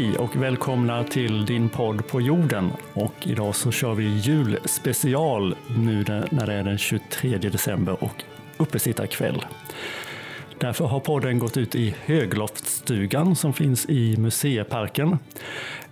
[0.00, 2.70] Hej och välkomna till din podd på jorden.
[2.92, 8.24] Och idag så kör vi julspecial nu när det är den 23 december och
[8.56, 9.44] uppesittarkväll.
[10.58, 15.18] Därför har podden gått ut i Högloftsstugan som finns i museiparken.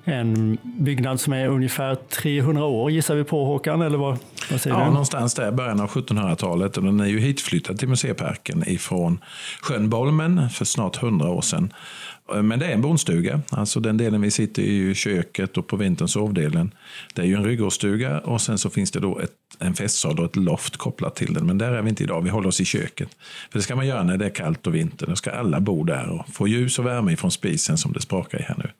[0.04, 4.18] En byggnad som är ungefär 300 år gissar vi på Håkan, eller vad,
[4.50, 4.90] vad säger ja, du?
[4.90, 6.76] någonstans där, början av 1700-talet.
[6.76, 9.20] Och den är ju hitflyttad till museiparken ifrån
[9.62, 11.72] sjön Bolmen för snart 100 år sedan.
[12.34, 15.76] Eh, men det är en bondstuga, alltså den delen vi sitter i köket och på
[15.76, 16.74] vintern sovdelen.
[17.14, 20.24] Det är ju en ryggårdsstuga och sen så finns det då ett, en festsal och
[20.24, 21.46] ett loft kopplat till den.
[21.46, 23.08] Men där är vi inte idag, vi håller oss i köket.
[23.50, 25.84] För det ska man göra när det är kallt och vinter, då ska alla bo
[25.84, 28.70] där och få ljus och värme från spisen som det sprakar i här nu.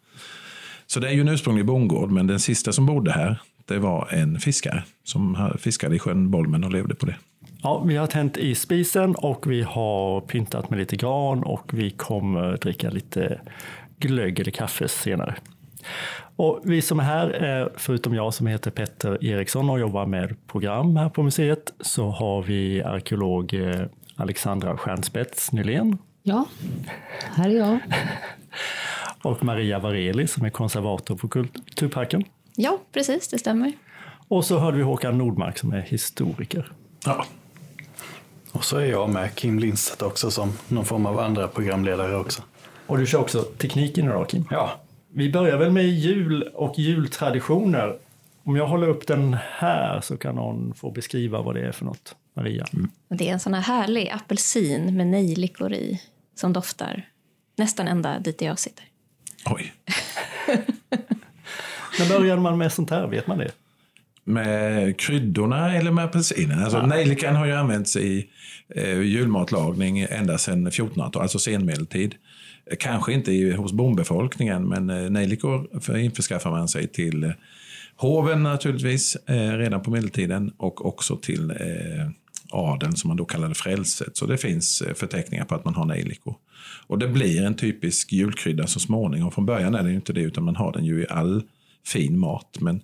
[0.87, 4.09] Så det är ju en ursprunglig bondgård, men den sista som bodde här, det var
[4.11, 7.17] en fiskare som fiskade i sjön Bolmen och levde på det.
[7.63, 11.91] Ja, vi har tänt i spisen och vi har pyntat med lite gran och vi
[11.91, 13.41] kommer dricka lite
[13.99, 15.35] glögg eller kaffe senare.
[16.37, 20.47] Och vi som är här, är, förutom jag som heter Petter Eriksson och jobbar med
[20.47, 23.87] program här på museet, så har vi arkeolog eh,
[24.17, 25.99] Alexandra Stjärnspets Nylén.
[26.23, 26.45] Ja,
[27.35, 27.79] här är jag.
[29.23, 32.25] och Maria Vareli som är konservator på Kulturparken.
[32.57, 33.73] Ja, precis, det stämmer.
[34.29, 36.73] Och så hörde vi Håkan Nordmark som är historiker.
[37.05, 37.27] Ja.
[38.59, 42.43] Och så är jag med Kim Lindstedt också som någon form av andra programledare också.
[42.87, 44.45] Och du kör också tekniken idag Kim?
[44.51, 44.81] Ja.
[45.09, 47.99] Vi börjar väl med jul och jultraditioner.
[48.45, 51.85] Om jag håller upp den här så kan någon få beskriva vad det är för
[51.85, 52.17] något.
[52.35, 52.67] Maria?
[52.73, 52.91] Mm.
[53.09, 56.03] Det är en sån här härlig apelsin med nejlikor i
[56.35, 57.09] som doftar
[57.57, 58.85] nästan ända dit jag sitter.
[59.47, 59.73] Oj.
[61.99, 63.07] När började man med sånt här?
[63.07, 63.51] Vet man det?
[64.29, 66.59] Med kryddorna eller med apelsinen?
[66.59, 66.87] Alltså, ja.
[66.87, 68.27] Nejlikan har ju använts i
[68.75, 72.15] eh, julmatlagning ända sedan 1400-talet, alltså senmedeltid.
[72.79, 77.31] Kanske inte i, hos bondbefolkningen, men eh, nejlikor införskaffar man sig till eh,
[77.97, 82.11] hoven naturligtvis eh, redan på medeltiden och också till eh,
[82.51, 84.17] adeln som man då kallade frälset.
[84.17, 86.35] Så det finns eh, förteckningar på att man har nejlikor.
[86.87, 89.33] Och det blir en typisk julkrydda så småningom.
[89.33, 91.43] Från början är det inte det, utan man har den ju i all
[91.87, 92.57] fin mat.
[92.61, 92.83] Men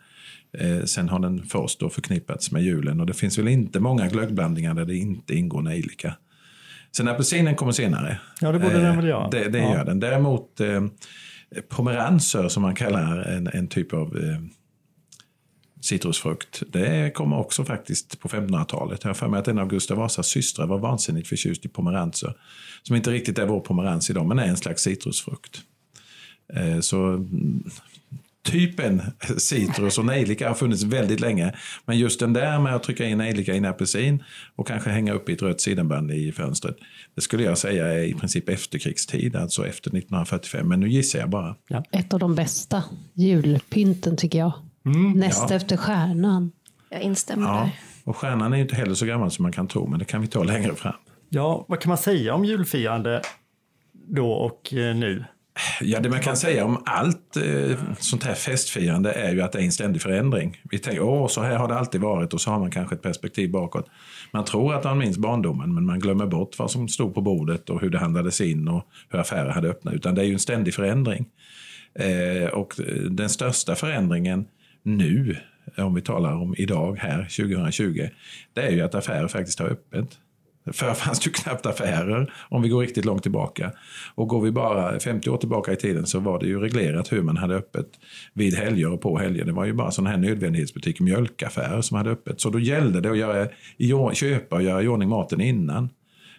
[0.58, 3.00] eh, sen har den först då förknippats med julen.
[3.00, 6.14] Och det finns väl inte många glöggblandningar där det inte ingår nejlika.
[6.96, 8.20] Sen apelsinen kommer senare.
[8.40, 9.28] Ja, det borde eh, den väl göra.
[9.28, 9.74] Det, det ja.
[9.74, 10.00] gör den.
[10.00, 10.84] Däremot eh,
[11.68, 14.38] pomeranser som man kallar en, en typ av eh,
[15.84, 16.62] citrusfrukt.
[16.72, 19.00] Det kommer också faktiskt på 1500-talet.
[19.02, 22.34] Jag har för mig att en av Gustav Vasas systrar var vansinnigt förtjust i pomeranser.
[22.82, 25.62] Som inte riktigt är vår pomerans idag, men är en slags citrusfrukt.
[26.54, 27.64] Eh, så mm,
[28.44, 29.02] typen
[29.36, 31.54] citrus och nejlika har funnits väldigt länge.
[31.84, 34.24] Men just den där med att trycka in nejlika i en apelsin
[34.56, 36.76] och kanske hänga upp i ett rött sidenband i fönstret.
[37.14, 40.68] Det skulle jag säga är i princip efterkrigstid, alltså efter 1945.
[40.68, 41.56] Men nu gissar jag bara.
[41.68, 41.84] Ja.
[41.90, 42.84] Ett av de bästa
[43.14, 44.52] julpynten tycker jag.
[44.86, 45.56] Mm, Näst ja.
[45.56, 46.52] efter stjärnan.
[46.90, 47.54] Jag instämmer ja.
[47.54, 47.70] där.
[48.04, 50.20] Och stjärnan är ju inte heller så gammal som man kan tro, men det kan
[50.20, 50.94] vi ta längre fram.
[51.28, 53.22] Ja, vad kan man säga om julfirande
[53.92, 55.24] då och eh, nu?
[55.80, 59.58] Ja, det man kan säga om allt eh, sånt här festfirande är ju att det
[59.58, 60.60] är en ständig förändring.
[60.70, 63.02] Vi tänker, åh, så här har det alltid varit och så har man kanske ett
[63.02, 63.86] perspektiv bakåt.
[64.32, 67.70] Man tror att man minns barndomen, men man glömmer bort vad som stod på bordet
[67.70, 69.94] och hur det handlades in och hur affärer hade öppnat.
[69.94, 71.26] Utan det är ju en ständig förändring.
[71.94, 74.46] Eh, och eh, den största förändringen
[74.82, 75.36] nu,
[75.76, 78.08] om vi talar om idag, här 2020,
[78.52, 80.18] det är ju att affärer faktiskt har öppet.
[80.72, 83.72] Förr fanns det ju knappt affärer om vi går riktigt långt tillbaka.
[84.14, 87.22] Och går vi bara 50 år tillbaka i tiden så var det ju reglerat hur
[87.22, 87.86] man hade öppet
[88.32, 89.44] vid helger och på helger.
[89.44, 92.40] Det var ju bara sådana här nödvändighetsbutiker, mjölkaffärer som hade öppet.
[92.40, 95.88] Så då gällde det att göra, köpa och göra i ordning maten innan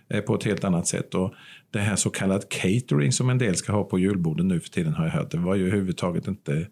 [0.10, 1.16] eh, på ett helt annat sätt.
[1.16, 1.34] Och
[1.72, 4.94] det här så kallat catering som en del ska ha på julborden nu för tiden
[4.94, 6.68] har jag hört, det var ju överhuvudtaget inte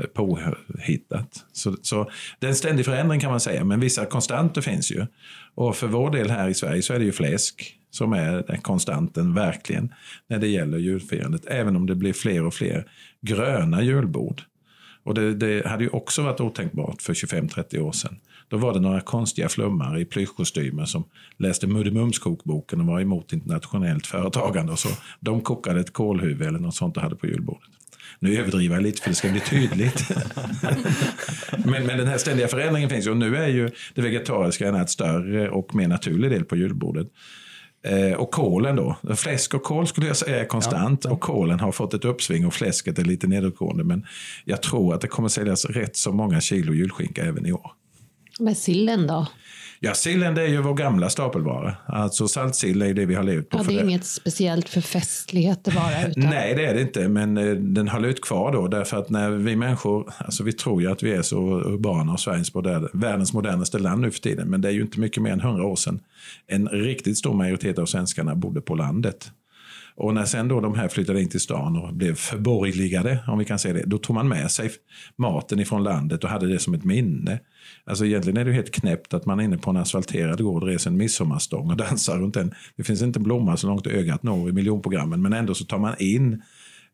[0.00, 1.44] Eh, påhittat.
[1.52, 5.06] Så, så det är en ständig förändring kan man säga, men vissa konstanter finns ju.
[5.54, 8.60] Och för vår del här i Sverige så är det ju fläsk som är den
[8.60, 9.94] konstanten verkligen
[10.28, 14.42] när det gäller julfirandet, även om det blir fler och fler gröna julbord.
[15.04, 18.16] Och det, det hade ju också varit otänkbart för 25-30 år sedan.
[18.48, 21.04] Då var det några konstiga flummar i plyschkostymer som
[21.36, 24.72] läste Muddemums-kokboken och var emot internationellt företagande.
[24.72, 24.88] Och så.
[25.20, 27.70] De kokade ett kålhuvud eller något sånt och hade på julbordet.
[28.18, 30.08] Nu överdriver jag lite för det ska bli tydligt.
[31.64, 34.74] men, men den här ständiga förändringen finns ju och nu är ju det vegetariska en
[34.74, 37.08] allt större och mer naturlig del på julbordet.
[37.86, 41.14] Eh, och kålen då, fläsk och kål skulle jag säga är konstant ja, ja.
[41.14, 43.84] och kålen har fått ett uppsving och fläsket är lite nedåtgående.
[43.84, 44.06] Men
[44.44, 47.70] jag tror att det kommer säljas rätt så många kilo julskinka även i år.
[48.40, 49.26] Men sillen då?
[49.84, 51.76] Ja, sillen det är ju vår gamla stapelvara.
[51.86, 53.58] Alltså saltsill är ju det vi har levt på.
[53.58, 56.08] Ja, det är inget speciellt för festligheter bara.
[56.08, 56.22] Utan...
[56.22, 59.30] Nej, det är det inte, men eh, den har ut kvar då därför att när
[59.30, 63.32] vi människor, alltså vi tror ju att vi är så urbana och Sveriges moderna, världens
[63.32, 65.76] modernaste land nu för tiden, men det är ju inte mycket mer än hundra år
[65.76, 66.00] sedan
[66.46, 69.30] en riktigt stor majoritet av svenskarna bodde på landet.
[69.96, 73.44] Och när sen då de här flyttade in till stan och blev förborgerligade, om vi
[73.44, 74.70] kan säga det, då tog man med sig
[75.16, 77.40] maten ifrån landet och hade det som ett minne.
[77.84, 80.62] Alltså egentligen är det ju helt knäppt att man är inne på en asfalterad gård
[80.62, 82.54] reser en midsommarstång och dansar runt den.
[82.76, 85.78] Det finns inte en blomma så långt ögat når i miljonprogrammen, men ändå så tar
[85.78, 86.42] man in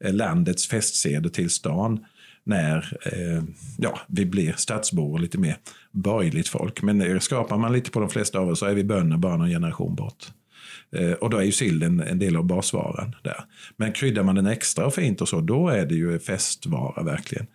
[0.05, 2.05] eh, landets festseder till stan
[2.45, 3.45] när eh,
[3.79, 5.57] ja, vi blir stadsbor och lite mer
[5.93, 6.83] borgerligt folk.
[6.83, 9.37] Men eh, skapar man lite på de flesta av oss så är vi bönder bara
[9.37, 10.33] någon generation bort.
[10.97, 13.45] Eh, och då är ju sillen en del av basvaran där.
[13.77, 17.47] Men kryddar man den extra och fint och så, då är det ju festvara verkligen.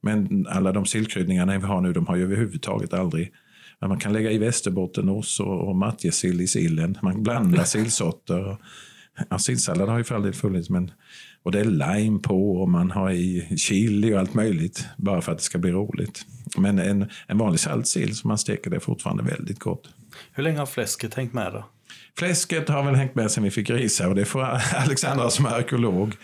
[0.00, 3.32] Men alla de sillkryddningarna vi har nu, de har ju överhuvudtaget aldrig
[3.80, 6.98] men man kan lägga i västerbottenost och, och matjessill i sillen.
[7.02, 8.56] Man blandar sillsorter.
[9.30, 10.90] Ja, sillsallad har ju för all del funnits, men
[11.42, 15.32] och det är lime på och man har i chili och allt möjligt bara för
[15.32, 16.26] att det ska bli roligt.
[16.58, 19.88] Men en, en vanlig saltsill som man steker det är fortfarande väldigt gott.
[20.32, 21.64] Hur länge har fläsket hängt med då?
[22.18, 24.42] Fläsket har väl hängt med sen vi fick grisar och det får
[24.74, 26.14] Alexandra som är arkeolog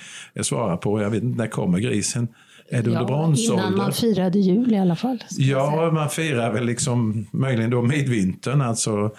[0.41, 1.03] svara på.
[1.03, 2.29] Jag vet inte, när kommer grisen?
[2.71, 3.67] Är det under Ja, bronsåldern?
[3.67, 5.25] innan man firade jul i alla fall.
[5.31, 8.61] Ja, man firar väl liksom möjligen då midvintern.
[8.61, 9.11] Alltså,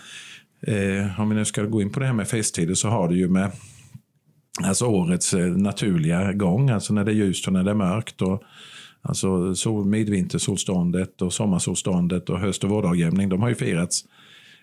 [0.68, 3.16] eh, om vi nu ska gå in på det här med festtider så har det
[3.16, 3.52] ju med
[4.64, 8.22] alltså årets eh, naturliga gång, alltså när det är ljust och när det är mörkt.
[8.22, 8.44] Och,
[9.02, 14.06] alltså sol, midvintersolståndet och sommarsolståndet och höst och vårdagjämning, de har ju firats,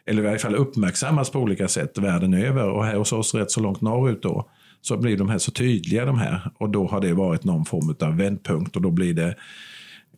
[0.06, 2.68] eller i varje fall uppmärksammas på olika sätt världen över.
[2.68, 4.48] Och här hos oss rätt så långt norrut då,
[4.80, 6.50] så blir de här så tydliga de här.
[6.58, 9.34] Och då har det varit någon form av vändpunkt och då blir det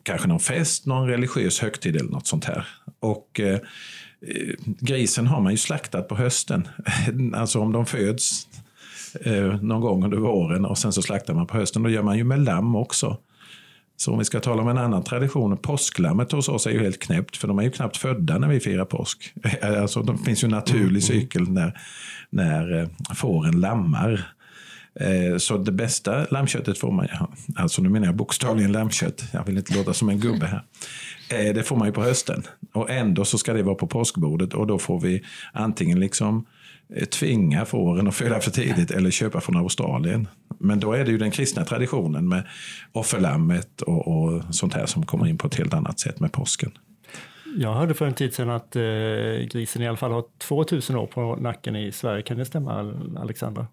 [0.03, 2.67] kanske någon fest, någon religiös högtid eller något sånt här.
[2.99, 3.59] Och eh,
[4.27, 6.67] eh, grisen har man ju slaktat på hösten.
[7.33, 8.47] alltså om de föds
[9.21, 11.83] eh, någon gång under våren och sen så slaktar man på hösten.
[11.83, 13.17] Då gör man ju med lamm också.
[13.97, 16.99] Så om vi ska tala om en annan tradition, påsklammet hos oss är ju helt
[16.99, 19.33] knäppt för de är ju knappt födda när vi firar påsk.
[19.61, 21.79] Alltså, det finns ju en naturlig cykel när,
[22.29, 24.27] när eh, fåren lammar.
[24.99, 29.45] Eh, Så det bästa lammköttet får man, ja, alltså nu menar jag bokstavligen lammkött, jag
[29.45, 30.63] vill inte låta som en gubbe här.
[31.47, 32.43] Eh, Det får man ju på hösten
[32.73, 35.23] och ändå så ska det vara på påskbordet och då får vi
[35.53, 36.45] antingen liksom
[37.11, 40.27] tvinga fåren att föda för tidigt eller köpa från Australien.
[40.59, 42.47] Men då är det ju den kristna traditionen med
[42.91, 46.71] offerlammet och, och sånt här som kommer in på ett helt annat sätt med påsken.
[47.57, 48.81] Jag hörde för en tid sedan att eh,
[49.51, 52.21] grisen i alla fall har 2000 år på nacken i Sverige.
[52.21, 53.67] Kan det stämma, Alexandra?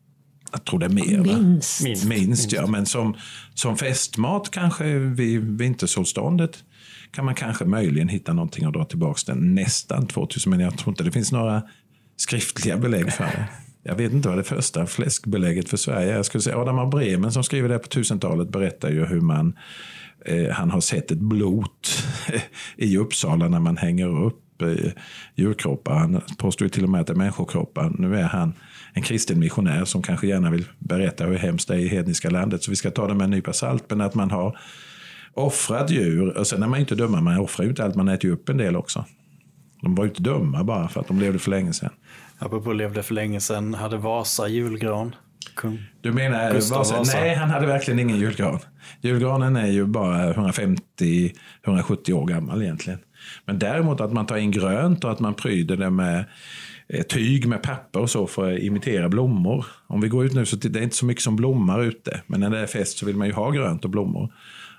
[0.53, 1.19] Jag tror det är mer.
[1.19, 1.85] Minst.
[1.85, 2.05] Minst.
[2.05, 2.67] Minst, ja.
[2.67, 3.17] Men som,
[3.55, 6.65] som festmat kanske vid vintersolståndet
[7.11, 10.51] kan man kanske möjligen hitta någonting och dra tillbaka den nästan 2000.
[10.51, 11.63] Men jag tror inte det finns några
[12.21, 13.49] skriftliga belägg för det.
[13.83, 16.17] Jag vet inte vad det första fläskbelägget för Sverige är.
[16.17, 19.59] Jag skulle säga Adam av Bremen som skriver det på 1000-talet berättar ju hur man
[20.25, 22.05] eh, han har sett ett blot
[22.77, 24.93] i Uppsala när man hänger upp eh,
[25.35, 25.95] djurkroppar.
[25.95, 27.93] Han påstår ju till och med att det är människokroppar.
[27.99, 28.53] Nu är han
[28.93, 32.63] en kristen missionär som kanske gärna vill berätta hur hemskt det är i hedniska landet.
[32.63, 33.85] Så vi ska ta det med en nypa salt.
[33.89, 34.59] Men att man har
[35.35, 36.39] offrat djur.
[36.39, 37.21] Och sen är man ju inte dumma.
[37.21, 37.95] Man offrar ju inte allt.
[37.95, 39.05] Man äter ju upp en del också.
[39.83, 41.91] De var ju inte dumma bara för att de levde för länge sedan.
[42.39, 45.15] Apropå levde för länge sedan, hade Vasa julgran.
[45.55, 45.79] Kung.
[46.01, 46.99] Du menar Gustav Vasa?
[46.99, 47.21] Vasa.
[47.21, 48.59] Nej, han hade verkligen ingen julgran.
[49.01, 52.99] Julgranen är ju bara 150-170 år gammal egentligen.
[53.45, 56.25] Men däremot att man tar in grönt och att man pryder det med
[56.89, 59.67] eh, tyg med papper och så för att imitera blommor.
[59.87, 62.21] Om vi går ut nu så det är inte så mycket som blommar ute.
[62.27, 64.33] Men när det är fest så vill man ju ha grönt och blommor.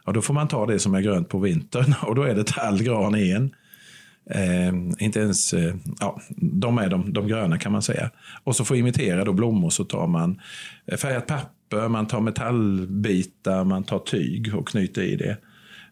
[0.05, 2.47] Ja, då får man ta det som är grönt på vintern och då är det
[2.47, 3.55] tall, gran, en.
[4.29, 8.09] Eh, inte ens, eh, ja, de är de, de gröna kan man säga.
[8.43, 10.41] Och så för att imitera då blommor så tar man
[10.85, 15.37] eh, färgat papper, man tar metallbitar, man tar tyg och knyter i det.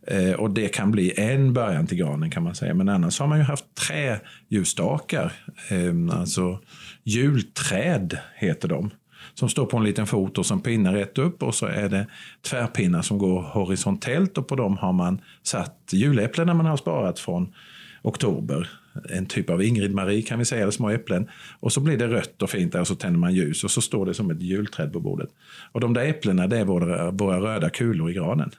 [0.08, 2.74] Eh, och det kan bli en början till granen kan man säga.
[2.74, 5.34] Men annars har man ju haft träljusstakar.
[5.70, 6.60] Eh, alltså
[7.04, 8.90] julträd heter de.
[9.34, 12.08] Som står på en liten fot och som pinnar rätt upp och så är det
[12.42, 17.20] tvärpinnar som går horisontellt och på dem har man satt juläpplen när man har sparat
[17.20, 17.54] från
[18.02, 18.70] oktober.
[19.10, 21.30] En typ av Ingrid Marie kan vi säga, eller små äpplen.
[21.60, 23.82] Och så blir det rött och fint där och så tänder man ljus och så
[23.82, 25.30] står det som ett julträd på bordet.
[25.72, 28.52] Och de där äpplena det är våra, våra röda kulor i granen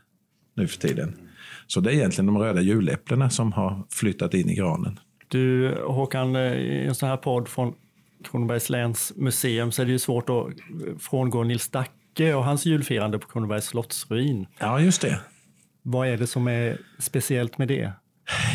[0.55, 1.15] nu för tiden.
[1.67, 5.01] Så det är egentligen de röda juläpplena som har flyttat in i granen.
[5.29, 7.75] Du Håkan, i en sån här podd från
[8.25, 10.47] Kronobergs läns museum så är det ju svårt att
[11.03, 14.47] frångå Nils Dacke och hans julfirande på Kronobergs slottsruin.
[14.59, 15.21] Ja, just det.
[15.83, 17.93] Vad är det som är speciellt med det?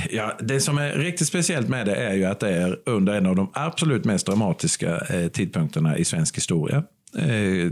[0.10, 3.25] Ja, det som är riktigt speciellt med det är ju att det är under en
[3.25, 6.84] av de absolut mest dramatiska eh, tidpunkterna i svensk historia.
[7.17, 7.72] Eh,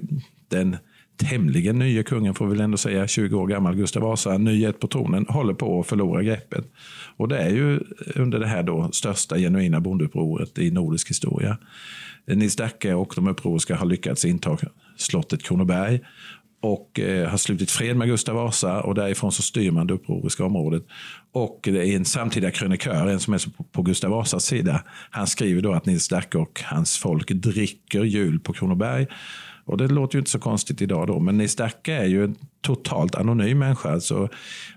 [0.49, 0.77] den
[1.17, 4.87] tämligen nya kungen, får vi väl ändå säga, 20 år gammal, Gustav Vasa, nyhet på
[4.87, 6.65] tronen, håller på att förlora greppet.
[7.17, 7.79] Och det är ju
[8.15, 11.57] under det här då största genuina bondeupproret i nordisk historia.
[12.25, 14.57] Nils Dacke och de upproriska har lyckats inta
[14.97, 16.01] slottet Kronoberg
[16.63, 20.45] och eh, har slutit fred med Gustav Vasa och därifrån så styr man det upproriska
[20.45, 20.83] området.
[21.31, 23.41] Och det är en samtida krönikör, en som är
[23.71, 24.83] på Gustav Vasas sida.
[25.09, 29.07] Han skriver då att Nils Dacke och hans folk dricker jul på Kronoberg.
[29.65, 32.35] Och det låter ju inte så konstigt idag då, men Nils Dacke är ju en
[32.61, 33.91] totalt anonym människa.
[33.91, 34.29] Alltså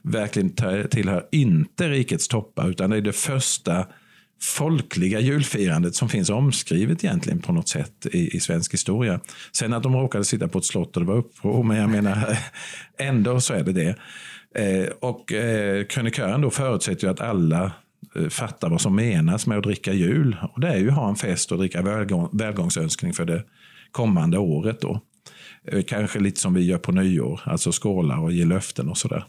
[0.02, 0.50] verkligen
[0.90, 3.86] tillhör inte rikets toppar, utan det är det första
[4.42, 9.20] folkliga julfirandet som finns omskrivet egentligen på något sätt i, i svensk historia.
[9.52, 12.38] Sen att de råkade sitta på ett slott och det var uppror, men jag menar
[12.98, 13.96] ändå så är det det.
[14.54, 17.72] Eh, och eh, krönikören då förutsätter ju att alla
[18.16, 20.36] eh, fattar vad som menas med att dricka jul.
[20.52, 23.44] Och det är ju att ha en fest och dricka välgång, välgångsönskning för det
[23.90, 24.80] kommande året.
[24.80, 25.00] Då.
[25.64, 29.24] Eh, kanske lite som vi gör på nyår, alltså skåla och ge löften och sådär.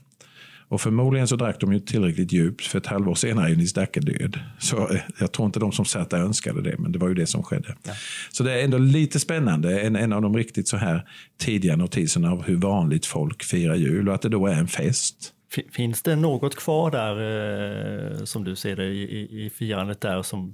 [0.69, 3.99] Och förmodligen så drack de ju tillräckligt djupt, för ett halvår senare är Nils Dacke
[3.99, 4.39] död.
[4.59, 7.27] Så jag tror inte de som satt där önskade det, men det var ju det
[7.27, 7.75] som skedde.
[7.83, 7.93] Ja.
[8.31, 12.31] Så det är ändå lite spännande, en, en av de riktigt så här tidiga notiserna
[12.31, 15.33] av hur vanligt folk firar jul och att det då är en fest.
[15.71, 20.53] Finns det något kvar där, eh, som du ser det, i, i firandet där som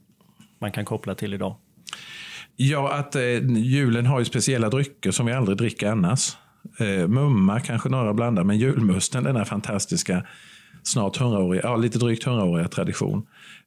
[0.61, 1.55] man kan koppla till idag?
[2.55, 3.21] Ja, att eh,
[3.57, 6.35] julen har ju speciella drycker som vi aldrig dricker annars.
[6.77, 10.23] Eh, mumma kanske några blandar, men julmusten, den här fantastiska
[10.83, 13.25] snart hundraåriga, ja, lite drygt hundraåriga tradition,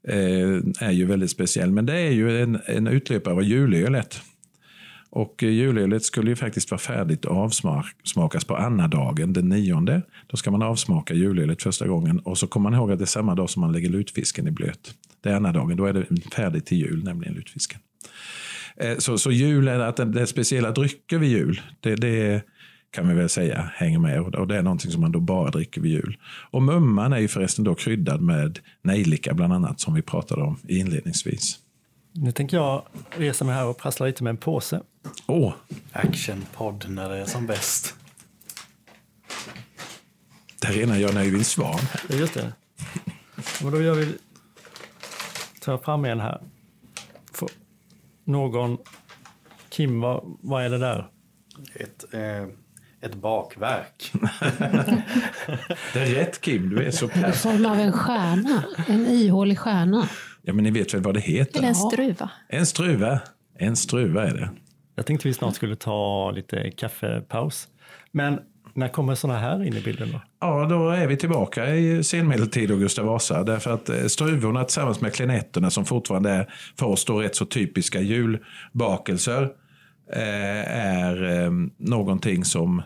[0.08, 1.72] eh, är ju väldigt speciell.
[1.72, 4.20] Men det är ju en, en utlöpare av julölet.
[5.10, 10.02] Och eh, julölet skulle ju faktiskt vara färdigt att avsmakas på annadagen den nionde.
[10.26, 13.06] Då ska man avsmaka julölet första gången och så kommer man ihåg att det är
[13.06, 14.94] samma dag som man lägger lutfisken i blöt.
[15.20, 17.80] Det är annadagen, då är det färdigt till jul, nämligen lutfisken.
[18.76, 22.42] Eh, så, så jul, är att det är speciella drycker vid jul, det, det
[22.96, 24.20] kan vi väl säga hänger med.
[24.20, 26.18] Och det är någonting som man då bara dricker vid jul.
[26.50, 30.58] Och mumman är ju förresten då kryddad med nejlika bland annat, som vi pratade om
[30.68, 31.58] inledningsvis.
[32.12, 34.80] Nu tänker jag resa mig här och prassla lite med en påse.
[35.26, 35.48] Åh!
[35.48, 35.54] Oh.
[35.92, 37.94] Actionpodd när det är som bäst.
[40.60, 41.78] Det är rena Jan Öjvind Svan.
[42.10, 42.52] Just det.
[43.64, 44.14] Och då gör vi...
[45.60, 46.40] tar fram en här.
[47.32, 47.50] Får
[48.24, 48.78] någon...
[49.68, 51.10] Kim, vad, vad är det där?
[51.74, 52.46] Ett, eh,
[53.06, 54.12] ett bakverk.
[55.92, 60.08] det är rätt Kim, du är så I form av en stjärna, en ihålig stjärna.
[60.42, 61.58] Ja, men ni vet väl vad det heter?
[61.58, 62.30] Eller en struva.
[62.48, 63.20] En struva.
[63.58, 64.50] En struva är det.
[64.94, 67.68] Jag tänkte vi snart skulle ta lite kaffepaus.
[68.12, 68.38] Men
[68.74, 70.20] när kommer sådana här in i bilden då?
[70.40, 73.42] Ja, då är vi tillbaka i senmedeltid och Gustav Vasa.
[73.42, 77.46] Därför att eh, struvorna tillsammans med klenetterna som fortfarande är för oss då rätt så
[77.46, 79.42] typiska julbakelser
[80.12, 82.82] eh, är eh, någonting som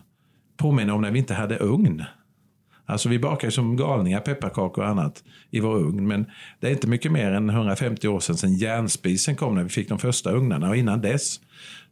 [0.61, 2.05] påminner om när vi inte hade ugn.
[2.87, 6.09] Alltså vi bakar som galningar pepparkakor och annat i vår ugn.
[6.09, 6.27] Men
[6.61, 9.89] det är inte mycket mer än 150 år sedan, sedan järnspisen kom när vi fick
[9.89, 10.69] de första ugnarna.
[10.69, 11.41] Och innan dess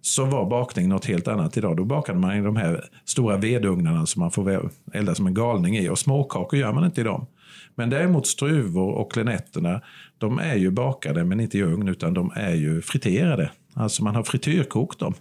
[0.00, 1.76] så var bakning något helt annat idag.
[1.76, 5.76] Då bakade man i de här stora vedugnarna som man får elda som en galning
[5.76, 5.88] i.
[5.88, 7.26] Och småkakor gör man inte i dem.
[7.74, 9.80] Men däremot struvor och klenetterna,
[10.18, 13.50] de är ju bakade men inte i ugn utan de är ju friterade.
[13.74, 15.14] Alltså man har frityrkokt dem.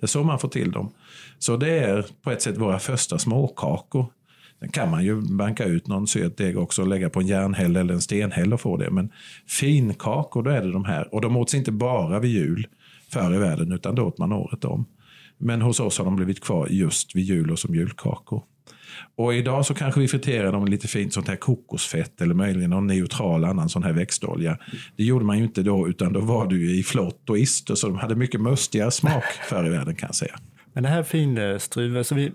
[0.00, 0.90] Det är så man får till dem.
[1.38, 4.06] Så det är på ett sätt våra första småkakor.
[4.60, 7.76] Sen kan man ju banka ut någon söt deg också och lägga på en järnhäll
[7.76, 8.90] eller en stenhäll och få det.
[8.90, 9.12] Men
[9.46, 11.14] finkakor, då är det de här.
[11.14, 12.66] Och de åts inte bara vid jul
[13.12, 14.86] förr i världen, utan då åt man året om.
[15.38, 18.42] Men hos oss har de blivit kvar just vid jul och som julkakor.
[19.16, 22.86] Och idag så kanske vi friterar dem lite fint sånt här kokosfett eller möjligen någon
[22.86, 24.58] neutral annan sån här växtolja.
[24.96, 27.86] Det gjorde man ju inte då, utan då var ju i flott och ister, så
[27.86, 30.38] de hade mycket mustigare smak förr i världen kan jag säga.
[30.78, 32.32] Men det här är finstruvor, eh, så vi,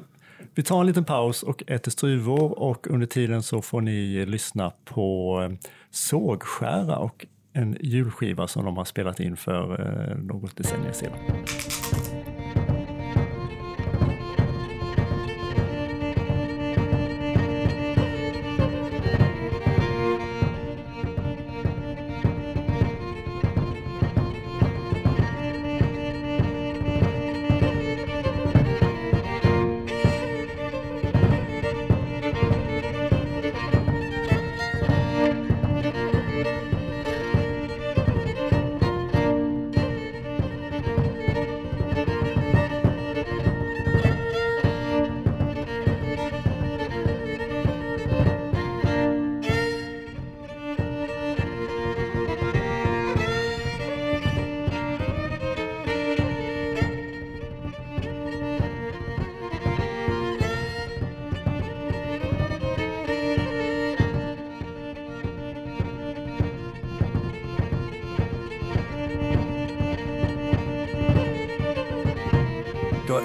[0.56, 4.26] vi tar en liten paus och äter struvor och under tiden så får ni eh,
[4.26, 5.58] lyssna på eh,
[5.92, 11.12] Sågskära och en julskiva som de har spelat in för något decennium sedan.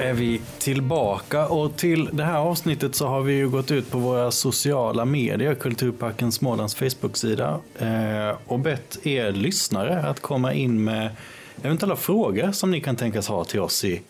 [0.09, 3.99] Är vi tillbaka och till det här avsnittet så har vi ju gått ut på
[3.99, 11.11] våra sociala medier, Kulturparken Smålands Facebook-sida eh, och bett er lyssnare att komma in med
[11.63, 14.03] eventuella frågor som ni kan tänkas ha till oss i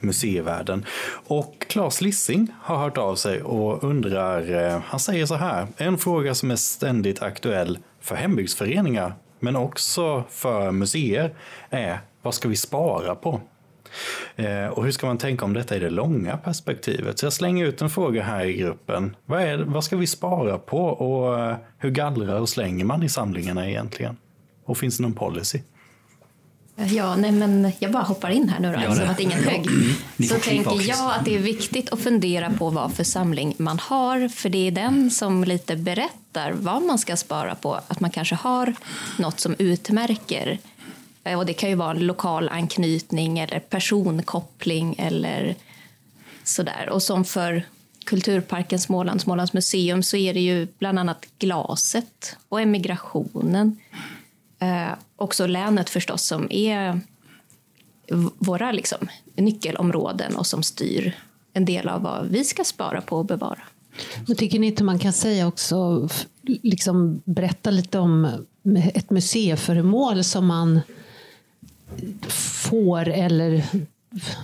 [0.00, 0.84] museivärlden.
[1.26, 5.98] Och Claes Lissing har hört av sig och undrar, eh, han säger så här, en
[5.98, 11.34] fråga som är ständigt aktuell för hembygdsföreningar men också för museer
[11.70, 13.40] är vad ska vi spara på?
[14.36, 17.18] Eh, och hur ska man tänka om detta i det långa perspektivet?
[17.18, 19.16] Så jag slänger ut en fråga här i gruppen.
[19.26, 23.08] Vad, är, vad ska vi spara på och eh, hur gallrar och slänger man i
[23.08, 24.16] samlingarna egentligen?
[24.64, 25.60] Och finns det någon policy?
[26.88, 29.66] Ja, nej men jag bara hoppar in här nu då, eftersom att ingen högg.
[30.16, 33.78] Ni Så tänker jag att det är viktigt att fundera på vad för samling man
[33.78, 37.80] har, för det är den som lite berättar vad man ska spara på.
[37.88, 38.74] Att man kanske har
[39.18, 40.58] något som utmärker.
[41.24, 45.54] Eh, och det kan ju vara lokal anknytning eller personkoppling eller
[46.44, 46.88] sådär.
[46.90, 47.64] Och som för
[48.04, 53.76] Kulturparken Småland, Smålands museum så är det ju bland annat glaset och emigrationen.
[54.58, 57.00] Eh, också länet förstås som är
[58.38, 61.16] våra liksom, nyckelområden och som styr
[61.52, 63.62] en del av vad vi ska spara på och bevara.
[64.26, 66.08] Men tycker ni inte man kan säga också,
[66.42, 68.46] liksom berätta lite om
[68.94, 70.80] ett museiföremål som man
[72.28, 73.64] får eller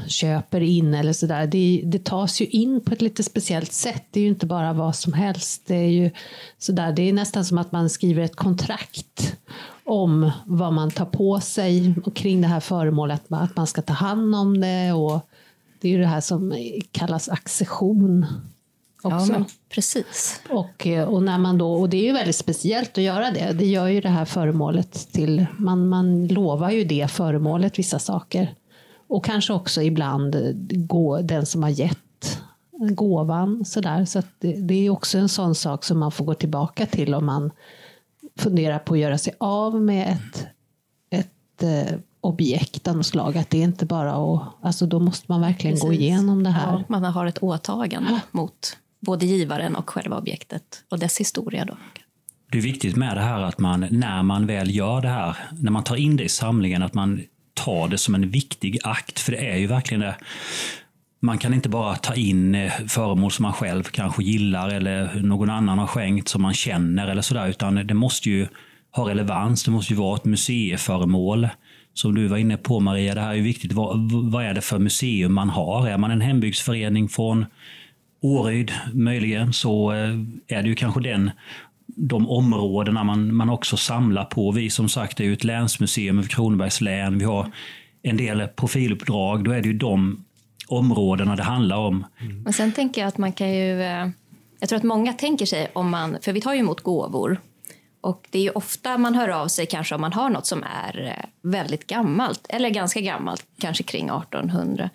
[0.07, 1.47] köper in eller sådär.
[1.47, 4.05] Det, det tas ju in på ett lite speciellt sätt.
[4.11, 5.63] Det är ju inte bara vad som helst.
[5.67, 6.11] Det är ju
[6.59, 6.93] sådär.
[6.93, 9.37] Det är nästan som att man skriver ett kontrakt
[9.85, 13.23] om vad man tar på sig och kring det här föremålet.
[13.29, 15.21] Att man ska ta hand om det och
[15.81, 16.55] det är ju det här som
[16.93, 18.27] kallas accession.
[19.11, 19.33] Ja, Också.
[19.33, 20.41] men precis.
[20.51, 23.53] Och, eh, och, när man då, och det är ju väldigt speciellt att göra det.
[23.53, 28.55] Det gör ju det här föremålet till, man, man lovar ju det föremålet vissa saker.
[29.09, 30.37] Och kanske också ibland
[30.89, 32.39] gå, den som har gett
[32.79, 33.65] gåvan.
[33.65, 34.05] Sådär.
[34.05, 37.15] Så att det, det är också en sån sak som man får gå tillbaka till
[37.15, 37.51] om man
[38.39, 40.47] funderar på att göra sig av med ett,
[41.11, 43.39] ett eh, objekt av något slag.
[43.39, 46.01] Att det är inte bara att, alltså då måste man verkligen gå Precis.
[46.01, 46.73] igenom det här.
[46.73, 51.65] Ja, man har ett åtagande mot både givaren och själva objektet och dess historia.
[51.65, 51.77] Då.
[52.53, 55.71] Det är viktigt med det här att man, när man väl gör det här, när
[55.71, 57.23] man tar in det i samlingen, att man
[57.55, 59.19] tar det som en viktig akt.
[59.19, 60.17] För det är ju verkligen det.
[61.21, 65.51] Man kan inte bara ta in eh, föremål som man själv kanske gillar eller någon
[65.51, 68.47] annan har skänkt som man känner eller sådär, utan det måste ju
[68.93, 69.65] ha relevans.
[69.65, 71.49] Det måste ju vara ett museiföremål.
[71.95, 73.73] Som du var inne på Maria, det här är ju viktigt.
[73.73, 75.89] Vad, vad är det för museum man har?
[75.89, 77.47] Är man en hembygdsförening från
[78.21, 81.31] Åryd möjligen så eh, är det ju kanske den,
[81.87, 84.53] de områdena man, man också samlar på.
[84.53, 87.19] Vi som sagt är ju ett länsmuseum för Kronobergs län.
[87.19, 87.53] Vi har
[88.03, 89.45] en del profiluppdrag.
[89.45, 90.25] Då är det ju de
[90.69, 92.07] områdena det handlar om.
[92.45, 93.83] Men sen tänker jag att man kan ju...
[93.83, 94.09] Eh,
[94.61, 96.17] jag tror att många tänker sig om man...
[96.23, 97.41] För vi tar ju emot gåvor.
[98.01, 100.63] Och det är ju ofta man hör av sig kanske om man har något som
[100.63, 102.47] är eh, väldigt gammalt.
[102.49, 104.91] Eller ganska gammalt, kanske kring 1800.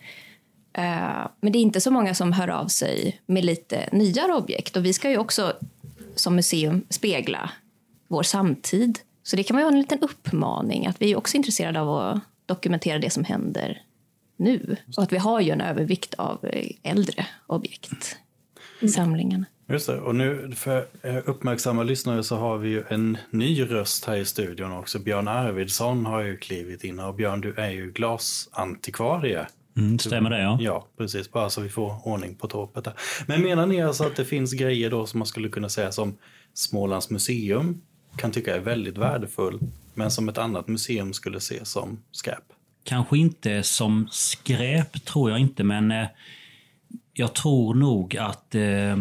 [0.74, 4.78] Eh, Men det är inte så många som hör av sig med lite nyare objekt.
[4.78, 5.54] Och vi ska ju också
[6.16, 7.52] som museum spegla
[8.08, 9.00] vår samtid.
[9.24, 13.00] Så det kan vara en liten uppmaning att vi är också intresserade av att dokumentera
[13.00, 13.82] det som händer
[14.38, 14.78] nu.
[14.98, 16.50] Och att vi har ju en övervikt av
[16.84, 18.18] äldre objekt
[18.80, 19.46] i samlingen.
[19.70, 20.88] Just det, och nu för
[21.26, 25.00] uppmärksamma lyssnare så har vi ju en ny röst här i studion också.
[25.00, 29.48] Björn Arvidsson har ju klivit in och Björn du är ju glasantikvarie.
[29.82, 30.58] Mm, stämmer det ja.
[30.62, 31.32] Ja, precis.
[31.32, 32.94] Bara så vi får ordning på torpet där.
[33.28, 36.18] Men menar ni alltså att det finns grejer då som man skulle kunna säga som
[36.54, 37.82] Smålands museum
[38.18, 39.60] kan tycka är väldigt värdefull,
[39.94, 42.44] men som ett annat museum skulle se som skräp?
[42.84, 46.08] Kanske inte som skräp, tror jag inte, men eh,
[47.14, 48.98] jag tror nog att, eh,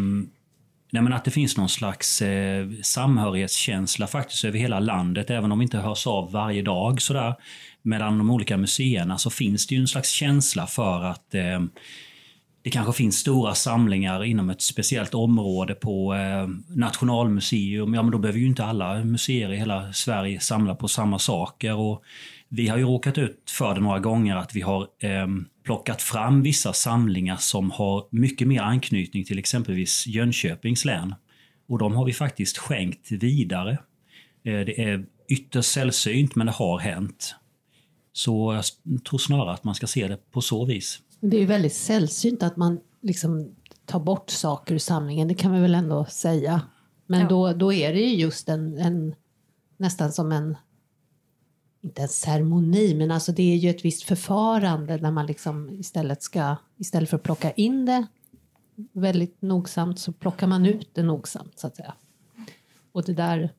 [0.91, 5.59] nej, men att det finns någon slags eh, samhörighetskänsla faktiskt över hela landet, även om
[5.59, 7.35] vi inte hörs av varje dag sådär.
[7.83, 11.61] Mellan de olika museerna så finns det ju en slags känsla för att eh,
[12.63, 17.95] det kanske finns stora samlingar inom ett speciellt område på eh, Nationalmuseum.
[17.95, 21.75] Ja, men då behöver ju inte alla museer i hela Sverige samla på samma saker.
[21.75, 22.03] Och
[22.49, 25.27] vi har ju råkat ut för det några gånger att vi har eh,
[25.65, 31.15] plockat fram vissa samlingar som har mycket mer anknytning till exempelvis Jönköpings län.
[31.69, 33.73] Och de har vi faktiskt skänkt vidare.
[34.45, 37.35] Eh, det är ytterst sällsynt, men det har hänt.
[38.13, 41.01] Så jag tror snarare att man ska se det på så vis.
[41.21, 43.55] Det är ju väldigt sällsynt att man liksom
[43.87, 46.63] tar bort saker ur samlingen, det kan vi väl ändå säga.
[47.07, 47.29] Men Ja.
[47.29, 49.15] då, då är det ju just en, en
[49.77, 50.57] nästan som en
[51.83, 56.23] inte en ceremoni, men alltså det är ju ett visst förfarande där man liksom istället
[56.23, 58.07] ska, istället för att plocka in det
[58.93, 61.95] väldigt nogsamt så plockar man ut det nogsamt så att säga.
[62.93, 63.53] Och det där,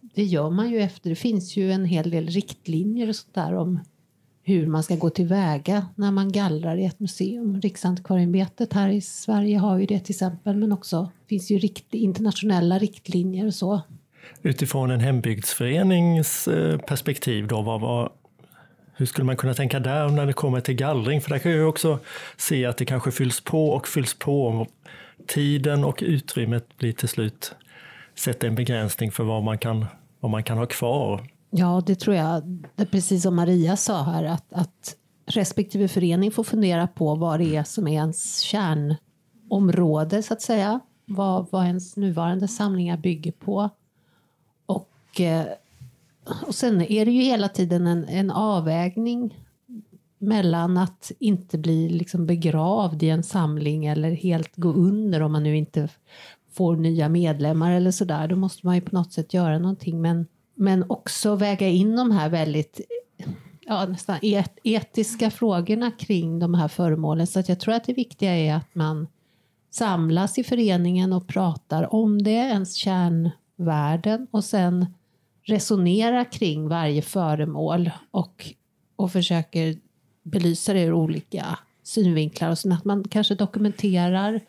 [0.00, 3.54] det gör man ju efter, det finns ju en hel del riktlinjer och sånt där
[3.54, 3.80] om
[4.44, 7.60] hur man ska gå tillväga när man gallrar i ett museum.
[7.60, 12.78] Riksantikvarieämbetet här i Sverige har ju det till exempel, men också finns ju rikt, internationella
[12.78, 13.80] riktlinjer och så.
[14.42, 18.12] Utifrån en hembygdsförenings eh, perspektiv, då, vad, vad,
[18.94, 21.20] hur skulle man kunna tänka där när det kommer till gallring?
[21.20, 21.98] För där kan jag också
[22.36, 24.66] se att det kanske fylls på och fylls på.
[25.26, 27.54] Tiden och utrymmet blir till slut
[28.14, 29.86] sätter en begränsning för vad man kan,
[30.20, 31.26] vad man kan ha kvar.
[31.56, 32.42] Ja, det tror jag.
[32.74, 37.56] Det precis som Maria sa här, att, att respektive förening får fundera på vad det
[37.56, 40.80] är som är ens kärnområde, så att säga.
[41.06, 43.70] Vad, vad ens nuvarande samlingar bygger på.
[44.66, 45.46] Och, eh,
[46.46, 49.38] och sen är det ju hela tiden en, en avvägning
[50.18, 55.42] mellan att inte bli liksom begravd i en samling eller helt gå under om man
[55.42, 55.88] nu inte
[56.52, 58.28] får nya medlemmar eller sådär.
[58.28, 60.02] Då måste man ju på något sätt göra någonting.
[60.02, 62.80] Men men också väga in de här väldigt
[63.66, 67.26] ja, nästan et etiska frågorna kring de här föremålen.
[67.26, 69.06] Så att jag tror att det viktiga är att man
[69.70, 74.86] samlas i föreningen och pratar om det, ens kärnvärden och sen
[75.42, 78.46] resonera kring varje föremål och,
[78.96, 79.76] och försöker
[80.22, 84.40] belysa det ur olika synvinklar och sen att man kanske dokumenterar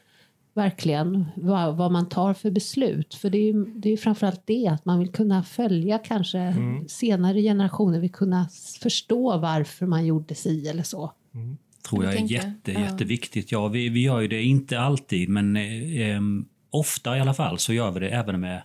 [0.56, 3.16] verkligen vad, vad, man tar för beslut.
[3.16, 6.88] För det är ju det är framförallt det, att man vill kunna följa kanske mm.
[6.88, 8.50] senare generationer, vill kunna
[8.82, 11.12] förstå varför man gjorde si eller så.
[11.34, 11.58] Mm.
[11.90, 12.80] tror jag är jätte, ja.
[12.80, 13.52] jätteviktigt.
[13.52, 16.22] Ja, vi, vi gör ju det inte alltid, men eh,
[16.70, 18.62] ofta i alla fall så gör vi det även med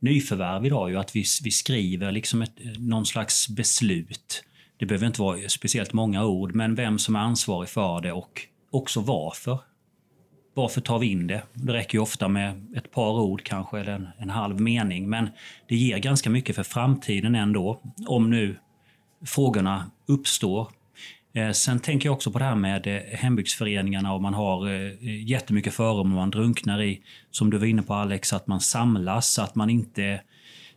[0.00, 0.90] nyförvärv idag.
[0.90, 4.44] Ju, att vi, vi skriver liksom ett, någon slags beslut.
[4.76, 8.42] Det behöver inte vara speciellt många ord, men vem som är ansvarig för det och
[8.70, 9.58] också varför.
[10.58, 11.42] Varför tar vi in det?
[11.52, 15.08] Det räcker ju ofta med ett par ord kanske, eller en, en halv mening.
[15.08, 15.28] Men
[15.68, 18.56] det ger ganska mycket för framtiden ändå, om nu
[19.26, 20.68] frågorna uppstår.
[21.34, 25.28] Eh, sen tänker jag också på det här med eh, hembygdsföreningarna och man har eh,
[25.28, 27.00] jättemycket föremål man drunknar i.
[27.30, 30.20] Som du var inne på Alex, att man samlas, att man inte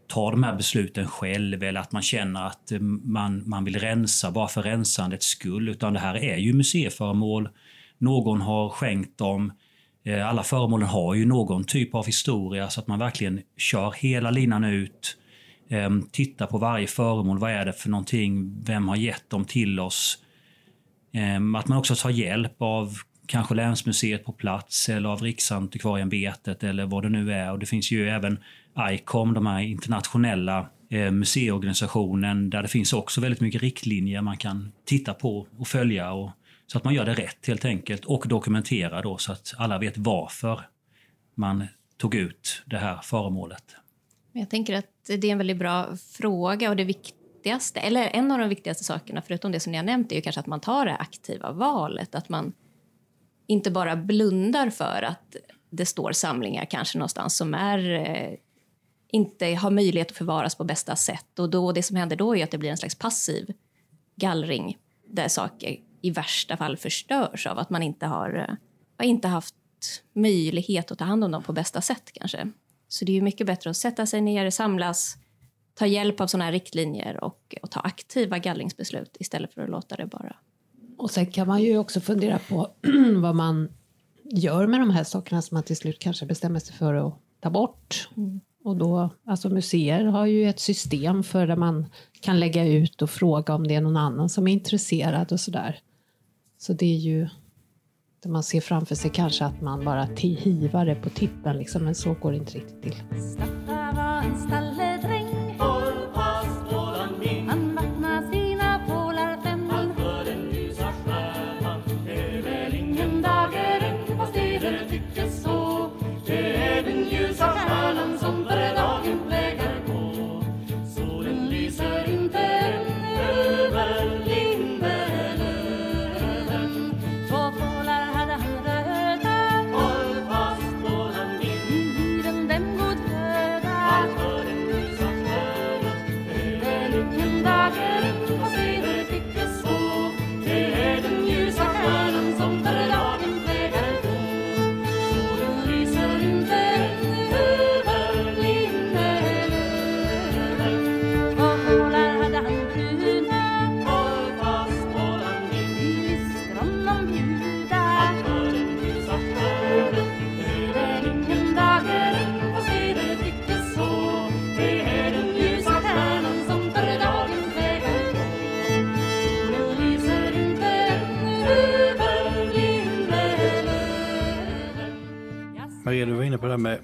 [0.08, 4.32] tar de här besluten själv eller att man känner att eh, man, man vill rensa
[4.32, 5.70] bara för rensandets skull.
[5.70, 7.50] Utan det här är ju museiföremål.
[7.98, 9.52] Någon har skänkt dem.
[10.04, 14.32] Eh, alla föremålen har ju någon typ av historia så att man verkligen kör hela
[14.32, 15.18] linan ut.
[15.72, 17.40] Titta tittar på varje föremål.
[17.40, 18.64] Vad är det för någonting?
[18.66, 20.18] Vem har gett dem till oss?
[21.14, 26.86] Ehm, att man också tar hjälp av kanske länsmuseet på plats eller av Riksantikvarieämbetet eller
[26.86, 27.52] vad det nu är.
[27.52, 28.40] Och det finns ju även
[28.92, 34.72] ICOM, de här internationella eh, museiorganisationen där det finns också väldigt mycket riktlinjer man kan
[34.86, 36.32] titta på och följa och
[36.72, 39.98] så att man gör det rätt helt enkelt och dokumenterar då så att alla vet
[39.98, 40.62] varför
[41.36, 43.76] man tog ut det här föremålet.
[44.32, 48.40] Jag tänker att det är en väldigt bra fråga och det viktigaste, eller en av
[48.40, 50.86] de viktigaste sakerna förutom det som ni har nämnt är ju kanske att man tar
[50.86, 52.16] det aktiva valet.
[52.16, 52.54] Att man
[53.48, 55.36] inte bara blundar för att
[55.70, 58.38] det står samlingar kanske någonstans som är eh,
[59.08, 61.40] inte har möjlighet att förvaras på bästa sätt.
[61.40, 63.54] Och då, det som händer då är att det blir en slags passiv
[64.16, 68.58] gallring där saker i värsta fall förstörs av att man inte har,
[68.98, 69.56] har inte haft
[70.14, 72.52] möjlighet att ta hand om dem på bästa sätt kanske.
[72.88, 75.18] Så det är mycket bättre att sätta sig ner, samlas,
[75.74, 79.96] ta hjälp av sådana här riktlinjer och, och ta aktiva gallringsbeslut istället för att låta
[79.96, 80.36] det bara...
[80.98, 82.72] Och sen kan man ju också fundera på
[83.16, 83.70] vad man
[84.24, 87.50] gör med de här sakerna som man till slut kanske bestämmer sig för att ta
[87.50, 88.10] bort.
[88.18, 88.40] Mm.
[88.64, 91.86] Och då, alltså museer har ju ett system för där man
[92.20, 95.80] kan lägga ut och fråga om det är någon annan som är intresserad och sådär.
[96.62, 97.28] Så det är ju
[98.24, 101.96] det man ser framför sig kanske att man bara hivar det på tippen liksom, men
[101.96, 102.96] så går det inte riktigt till.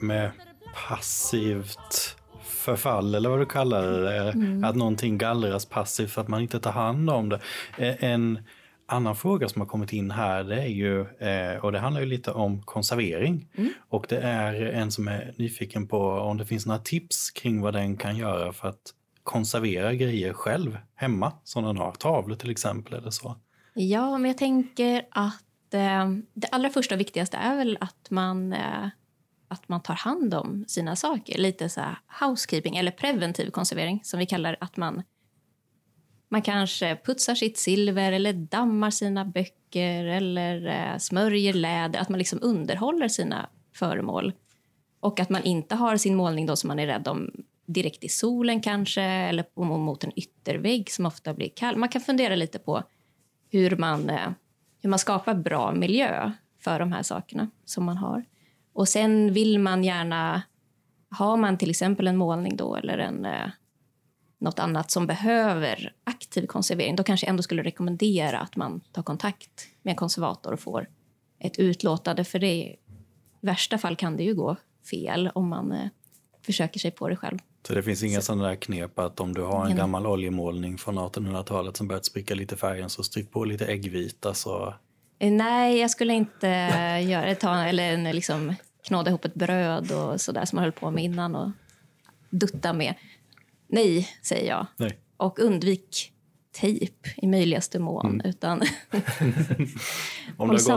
[0.02, 0.32] Med,
[0.90, 4.32] passivt förfall eller vad du kallar det.
[4.32, 4.64] Mm.
[4.64, 7.40] Att någonting gallras passivt för att man inte tar hand om det.
[7.78, 8.40] Eh, en
[8.86, 12.08] annan fråga som har kommit in här det är ju, eh, och det handlar ju
[12.08, 13.48] lite om konservering.
[13.56, 13.74] Mm.
[13.90, 17.74] Och det är en som är nyfiken på om det finns några tips kring vad
[17.74, 21.92] den kan göra för att konservera grejer själv hemma som den har.
[21.92, 23.36] Tavlor till exempel eller så.
[23.74, 28.56] Ja, men jag tänker att eh, det allra första och viktigaste är väl att man
[29.48, 31.38] att man tar hand om sina saker.
[31.38, 31.82] Lite så
[32.22, 35.04] housekeeping eller preventiv konservering som vi kallar att man
[36.30, 42.00] man kanske putsar sitt silver eller dammar sina böcker eller eh, smörjer läder.
[42.00, 44.34] Att man liksom underhåller sina föremål.
[45.00, 47.32] Och att man inte har sin målning då som man är rädd om
[47.66, 49.46] direkt i solen kanske eller
[49.78, 51.78] mot en yttervägg som ofta blir kall.
[51.78, 52.84] Man kan fundera lite på
[53.50, 54.30] hur man, eh,
[54.82, 58.26] hur man skapar bra miljö för de här sakerna som man har.
[58.78, 60.42] Och sen vill man gärna,
[61.10, 63.50] har man till exempel en målning då eller en, eh,
[64.40, 69.04] något annat som behöver aktiv konservering, då kanske jag ändå skulle rekommendera att man tar
[69.04, 70.88] kontakt med en konservator och får
[71.40, 72.24] ett utlåtande.
[72.24, 72.76] För det, i
[73.42, 74.56] värsta fall kan det ju gå
[74.92, 75.88] fel om man eh,
[76.46, 77.38] försöker sig på det själv.
[77.68, 81.00] Så det finns inga sådana där knep att om du har en gammal oljemålning från
[81.00, 84.74] 1800-talet som börjat spricka lite färgen så stryk på lite äggvita så...
[85.20, 86.48] Eh, nej, jag skulle inte
[87.08, 88.56] göra ta eller liksom
[88.88, 91.52] knåda ihop ett bröd och sådär som man höll på med innan och
[92.30, 92.94] dutta med.
[93.68, 94.66] Nej, säger jag.
[94.78, 94.98] Nej.
[95.18, 96.14] Och undvik
[96.52, 98.06] tejp i möjligaste mån.
[98.06, 98.26] Mm.
[98.26, 98.62] Utan
[100.38, 100.74] om, det så,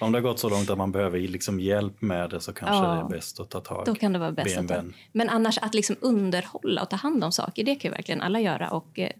[0.00, 2.76] om det har gått så långt att man behöver liksom hjälp med det så kanske
[2.76, 4.84] ja, det är bäst att ta tag Då kan det vara bäst att ta.
[5.12, 8.40] Men annars att liksom underhålla och ta hand om saker, det kan ju verkligen alla
[8.40, 9.10] göra och eh,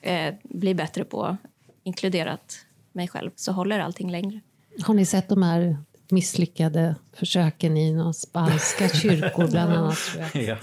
[0.00, 1.36] eh bli bättre på,
[1.82, 4.40] inkluderat mig själv, så håller allting längre.
[4.82, 5.78] Har ni sett de här
[6.12, 9.96] misslyckade försöken i några spanska kyrkor bland annat.
[9.96, 10.44] Tror jag.
[10.44, 10.56] Ja.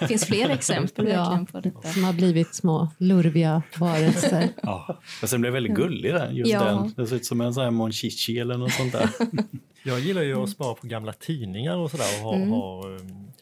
[0.00, 1.88] Det finns fler exempel ja, på detta.
[1.92, 4.48] Som har blivit små lurviga varelser.
[4.62, 5.00] Ja.
[5.20, 6.64] Men sen blev väldigt gullig den, just ja.
[6.64, 6.92] den.
[6.96, 9.08] Det ser ut som en sån här monchichi eller något sånt där.
[9.84, 12.06] Jag gillar ju att spara på gamla tidningar och sådär.
[12.20, 12.50] Och ha, mm.
[12.50, 13.32] ha, um,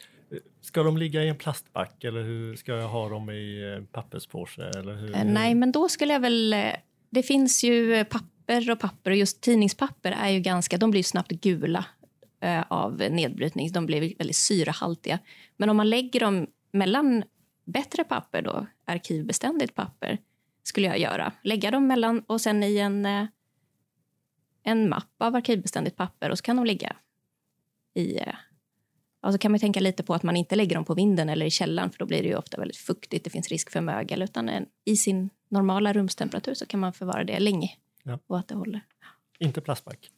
[0.61, 4.71] ska de ligga i en plastback eller hur ska jag ha dem i papperspåse?
[4.75, 5.15] Eller hur?
[5.15, 6.53] Eh, nej, men då skulle jag väl...
[6.53, 6.59] Eh,
[7.09, 11.03] det finns ju papper papper och papper och just tidningspapper är ju ganska, de blir
[11.03, 11.85] snabbt gula
[12.41, 13.71] eh, av nedbrytning.
[13.71, 15.19] De blir väldigt syrahaltiga.
[15.57, 17.23] Men om man lägger dem mellan
[17.65, 20.17] bättre papper, då, arkivbeständigt papper,
[20.63, 21.33] skulle jag göra.
[21.43, 23.25] Lägga dem mellan och sen i en, eh,
[24.63, 26.95] en mapp av arkivbeständigt papper och så kan de ligga
[27.93, 28.35] i eh,
[29.23, 31.45] och så kan man tänka lite på att man inte lägger dem på vinden eller
[31.45, 34.21] i källaren för då blir det ju ofta väldigt fuktigt, det finns risk för mögel.
[34.21, 37.69] Utan en, i sin normala rumstemperatur så kan man förvara det länge
[38.03, 38.19] ja.
[38.27, 38.81] och att det håller.
[39.39, 40.09] Inte plastback?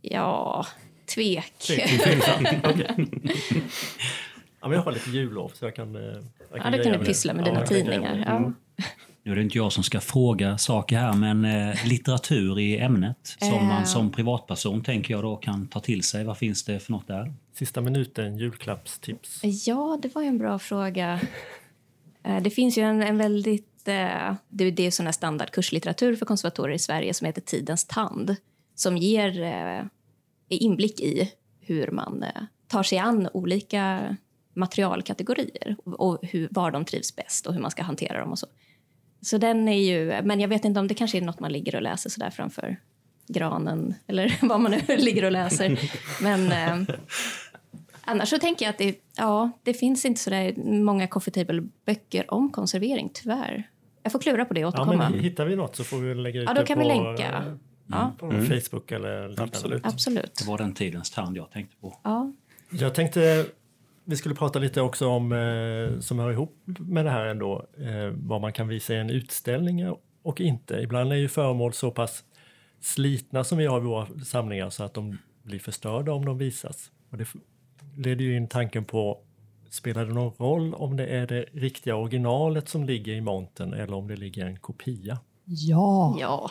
[0.00, 0.66] Ja,
[1.14, 1.52] tvek.
[1.58, 1.90] tvek.
[2.64, 3.06] okay.
[4.60, 5.96] ja, jag har lite jullov så jag kan...
[5.96, 8.22] Eh, jag kan ja, det kan du pyssla med dina tidningar.
[8.26, 8.36] Ja.
[8.36, 8.54] Mm.
[9.22, 13.36] Nu är det inte jag som ska fråga saker här, men eh, litteratur i ämnet
[13.38, 13.84] som man eh.
[13.84, 16.24] som privatperson tänker jag då kan ta till sig.
[16.24, 17.34] Vad finns det för något där?
[17.52, 19.40] Sista minuten, julklappstips.
[19.66, 21.20] Ja, det var en bra fråga.
[22.42, 23.75] Det finns ju en, en väldigt
[24.48, 28.36] det är det sån standardkurslitteratur för konservatorer i Sverige som heter Tidens tand
[28.74, 29.84] som ger eh,
[30.48, 34.16] inblick i hur man eh, tar sig an olika
[34.54, 38.46] materialkategorier och hur, var de trivs bäst och hur man ska hantera dem och så.
[39.20, 41.74] Så den är ju, men jag vet inte om det kanske är något man ligger
[41.74, 42.76] och läser så där framför
[43.28, 45.80] granen eller vad man nu ligger och läser.
[46.22, 46.96] Men eh,
[48.00, 52.34] annars så tänker jag att det, ja, det finns inte så där många coffee table-böcker
[52.34, 53.70] om konservering, tyvärr.
[54.06, 55.04] Jag får klura på det och återkomma.
[55.04, 56.82] Ja, men hittar vi något så får vi lägga ut ja, då det kan på,
[56.82, 57.44] vi länka.
[57.86, 58.12] Ja.
[58.18, 58.46] på mm.
[58.46, 59.86] Facebook eller Absolut.
[59.86, 60.34] Absolut.
[60.38, 61.98] Det var den tidens tand jag tänkte på.
[62.02, 62.32] Ja.
[62.70, 63.46] Jag tänkte
[64.04, 68.14] vi skulle prata lite också om, eh, som hör ihop med det här ändå, eh,
[68.14, 70.74] vad man kan visa i en utställning och inte.
[70.74, 72.24] Ibland är ju föremål så pass
[72.80, 76.90] slitna som vi har i våra samlingar så att de blir förstörda om de visas.
[77.10, 77.26] Och det
[77.96, 79.20] leder ju in tanken på
[79.76, 83.94] Spelar det någon roll om det är det riktiga originalet som ligger i montern eller
[83.94, 85.18] om det ligger en kopia?
[85.44, 86.16] Ja.
[86.20, 86.50] Ja,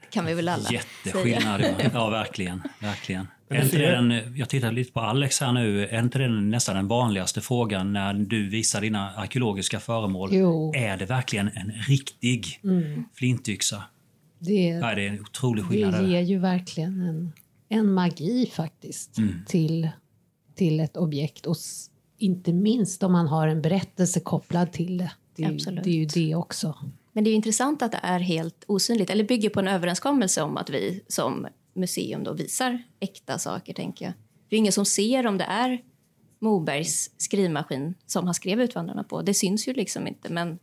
[0.00, 1.60] det kan vi väl alla Jätteskillnad.
[1.60, 1.90] Säga.
[1.94, 2.62] Ja, verkligen.
[2.80, 3.26] verkligen.
[3.48, 5.86] Den, jag tittar lite på Alex här nu.
[5.86, 10.28] Är inte den nästan den vanligaste frågan när du visar dina arkeologiska föremål?
[10.32, 10.72] Jo.
[10.74, 13.04] Är det verkligen en riktig mm.
[13.14, 13.82] flintyxa?
[14.38, 16.04] Det, ja, det är en otrolig skillnad.
[16.04, 17.32] Det ger ju verkligen en,
[17.68, 19.44] en magi faktiskt mm.
[19.46, 19.88] till,
[20.54, 21.46] till ett objekt.
[21.46, 21.56] Och
[22.24, 25.12] inte minst om man har en berättelse kopplad till det.
[25.36, 25.84] Det, Absolut.
[25.84, 26.74] det är ju det också.
[27.12, 30.56] Men det är intressant att det är helt osynligt, eller bygger på en överenskommelse om
[30.56, 34.14] att vi som museum då visar äkta saker, tänker jag.
[34.48, 35.82] Det är ingen som ser om det är
[36.38, 39.22] Mobergs skrivmaskin som han skrev Utvandrarna på.
[39.22, 40.58] Det syns ju liksom inte, men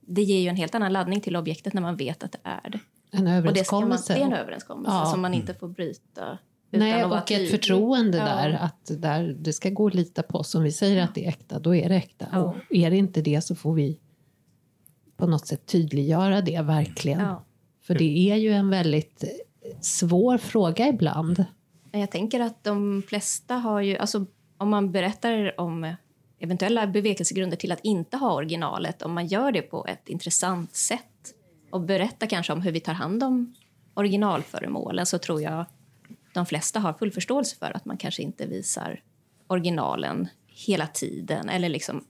[0.00, 2.70] det ger ju en helt annan laddning till objektet när man vet att det är
[2.70, 2.80] det.
[3.10, 4.14] En Och det, man, överenskommelse.
[4.14, 5.06] det är en överenskommelse Ja.
[5.06, 6.38] som man inte får bryta.
[6.70, 8.24] Nej, och ett förtroende Ja.
[8.24, 8.52] där.
[8.52, 10.54] Att där, det ska gå att lita på oss.
[10.54, 12.26] Om vi säger att det är äkta, då är det äkta.
[12.32, 12.38] Ja.
[12.38, 13.98] Och är det inte det så får vi
[15.16, 17.20] på något sätt tydliggöra det verkligen.
[17.20, 17.44] Ja.
[17.82, 19.24] För det är ju en väldigt
[19.80, 21.44] svår fråga ibland.
[21.92, 23.96] Jag tänker att de flesta har ju...
[23.96, 24.26] Alltså,
[24.58, 25.94] om man berättar om
[26.38, 31.34] eventuella bevekelsegrunder till att inte ha originalet, om man gör det på ett intressant sätt
[31.70, 33.54] och berättar kanske om hur vi tar hand om
[33.94, 35.64] originalföremålen så tror jag
[36.32, 39.00] de flesta har full förståelse för att man kanske inte visar
[39.46, 41.48] originalen hela tiden.
[41.48, 42.04] Eller liksom,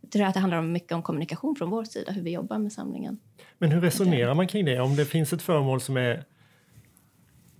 [0.00, 2.58] jag tror att det handlar om mycket om kommunikation från vår sida, hur vi jobbar
[2.58, 3.18] med samlingen.
[3.58, 4.80] Men hur resonerar man kring det?
[4.80, 6.24] Om det finns ett föremål som är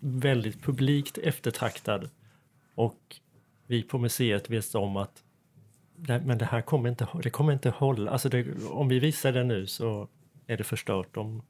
[0.01, 2.11] väldigt publikt eftertraktad
[2.75, 3.17] och
[3.67, 5.23] vi på museet vet om att
[5.97, 8.11] men det här kommer inte, det kommer inte hålla.
[8.11, 10.09] Alltså det, om vi visar det nu så
[10.47, 11.43] är det förstört om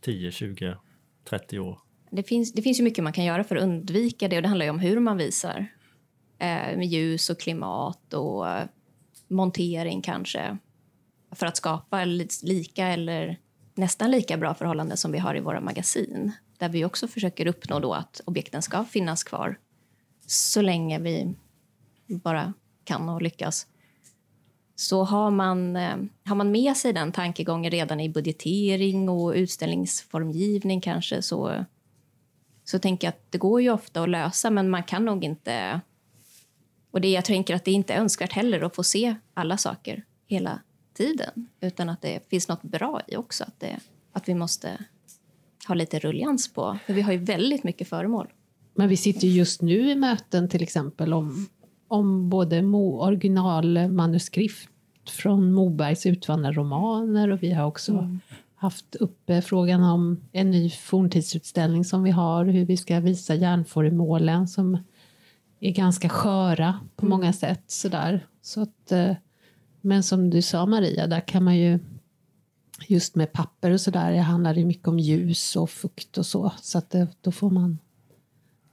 [0.00, 0.76] 10, 20,
[1.24, 1.78] 30 år.
[2.10, 4.48] Det finns, det finns ju mycket man kan göra för att undvika det och det
[4.48, 5.66] handlar ju om hur man visar.
[6.38, 8.66] Eh, med ljus och klimat och eh,
[9.28, 10.58] montering kanske.
[11.30, 12.04] För att skapa
[12.42, 13.36] lika eller
[13.74, 16.32] nästan lika bra förhållanden som vi har i våra magasin.
[16.58, 19.58] Där vi också försöker uppnå då att objekten ska finnas kvar
[20.26, 21.34] så länge vi
[22.06, 22.52] bara
[22.84, 23.66] kan och lyckas.
[24.76, 30.80] Så har man, eh, har man med sig den tankegången redan i budgetering och utställningsformgivning
[30.80, 31.64] kanske så
[32.70, 35.80] så tänker jag att det går ju ofta att lösa, men man kan nog inte...
[36.90, 40.04] Och det, jag tänker att det inte är önskvärt heller att få se alla saker
[40.26, 40.60] hela
[40.94, 43.80] tiden, utan att det finns något bra i också, att, det,
[44.12, 44.78] att vi måste
[45.68, 46.78] ha lite rullians på.
[46.86, 48.26] För vi har ju väldigt mycket föremål.
[48.74, 51.48] Men vi sitter ju just nu i möten till exempel om,
[51.88, 54.68] om både mo, originalmanuskript
[55.10, 58.18] från Mobergs utvandrarromaner och vi har också
[58.58, 64.48] haft uppe frågan om en ny forntidsutställning som vi har, hur vi ska visa järnföremålen
[64.48, 64.78] som
[65.60, 67.62] är ganska sköra på många sätt.
[67.66, 68.26] Sådär.
[68.42, 69.12] Så att, eh,
[69.80, 71.78] men som du sa Maria, där kan man ju
[72.86, 76.52] just med papper och sådär, det handlar det mycket om ljus och fukt och så.
[76.60, 77.78] Så att det, då får man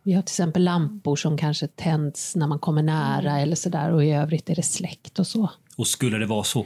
[0.03, 4.05] vi har till exempel lampor som kanske tänds när man kommer nära eller sådär och
[4.05, 5.49] i övrigt är det släckt och så.
[5.77, 6.63] Och skulle det vara så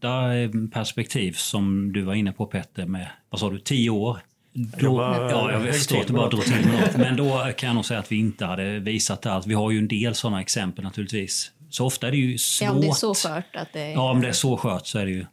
[0.00, 4.18] korta eh, perspektiv som du var inne på Petter med, vad sa du, tio år?
[4.52, 6.96] Då, var- ja, jag förstår att du bara drog till med något.
[6.96, 9.46] Men då kan jag nog säga att vi inte hade visat allt.
[9.46, 11.50] Vi har ju en del sådana exempel naturligtvis.
[11.70, 12.66] Så ofta är det ju svårt.
[12.66, 13.90] Ja, om det är så skört att det...
[13.90, 15.26] Ja, om det är så skört så är det ju.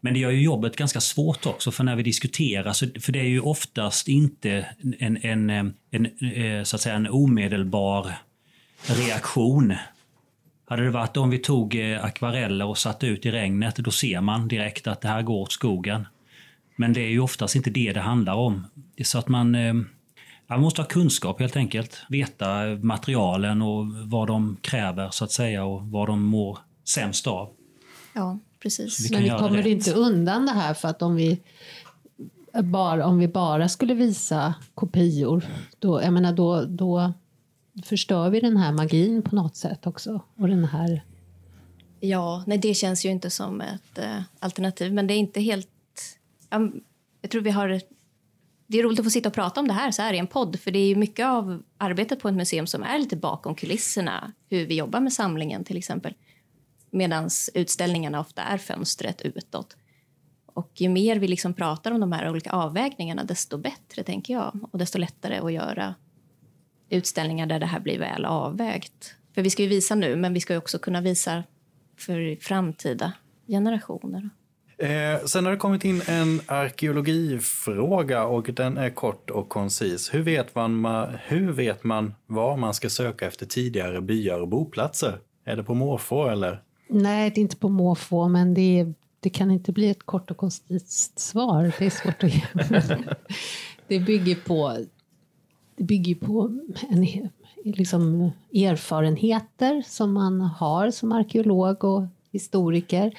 [0.00, 3.18] Men det gör ju jobbet ganska svårt också, för när vi diskuterar, så, för det
[3.20, 4.66] är ju oftast inte
[4.98, 8.12] en, en, en, en, eh, så att säga, en omedelbar
[8.86, 9.74] reaktion.
[10.68, 14.20] Hade det varit om vi tog eh, akvareller och satte ut i regnet, då ser
[14.20, 16.06] man direkt att det här går åt skogen.
[16.76, 18.66] Men det är ju oftast inte det det handlar om.
[18.74, 19.74] Det är så att man, eh,
[20.46, 22.02] man måste ha kunskap helt enkelt.
[22.08, 22.46] Veta
[22.82, 27.50] materialen och vad de kräver så att säga och vad de mår sämst av.
[28.12, 29.10] Ja, precis.
[29.10, 29.66] Vi Men vi kommer rätt.
[29.66, 31.40] inte undan det här för att om vi
[32.62, 35.44] bara, om vi bara skulle visa kopior,
[35.78, 37.12] då, jag menar, då, då
[37.84, 40.22] förstör vi den här magin på något sätt också.
[40.36, 41.02] Och den här,
[42.00, 44.92] Ja, nej, det känns ju inte som ett äh, alternativ.
[44.92, 45.68] Men det är inte helt...
[46.50, 46.70] Ja,
[47.20, 47.80] jag tror vi har...
[48.66, 50.26] Det är roligt att få sitta och prata om det här så här i en
[50.26, 50.60] podd.
[50.60, 54.32] För det är ju mycket av arbetet på ett museum som är lite bakom kulisserna.
[54.48, 56.14] Hur vi jobbar med samlingen till exempel.
[56.90, 59.76] Medan utställningarna ofta är fönstret utåt.
[60.46, 64.68] Och ju mer vi liksom pratar om de här olika avvägningarna, desto bättre, tänker jag.
[64.72, 65.94] Och desto lättare att göra
[66.90, 69.14] utställningar där det här blir väl avvägt.
[69.34, 71.44] För vi ska ju visa nu, men vi ska ju också kunna visa
[71.98, 73.12] för framtida
[73.46, 74.30] generationer.
[74.78, 80.14] Eh, sen har det kommit in en arkeologifråga och den är kort och koncis.
[80.14, 84.48] Hur vet, man, ma- hur vet man var man ska söka efter tidigare byar och
[84.48, 85.18] boplatser?
[85.44, 86.62] Är det på måfå eller?
[86.88, 90.30] nej, det är inte på måfå, men det, är, det kan inte bli ett kort
[90.30, 91.72] och koncist svar.
[91.78, 92.42] Det är svårt att ge.
[93.88, 94.78] det bygger på,
[95.76, 96.58] det bygger på
[96.88, 97.06] en,
[97.64, 102.02] liksom erfarenheter som man har som arkeolog och
[102.32, 103.18] historiker.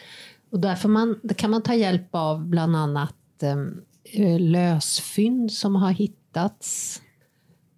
[0.49, 5.91] Och därför man, kan man ta hjälp av bland annat ehm, eh, lösfynd som har
[5.91, 7.01] hittats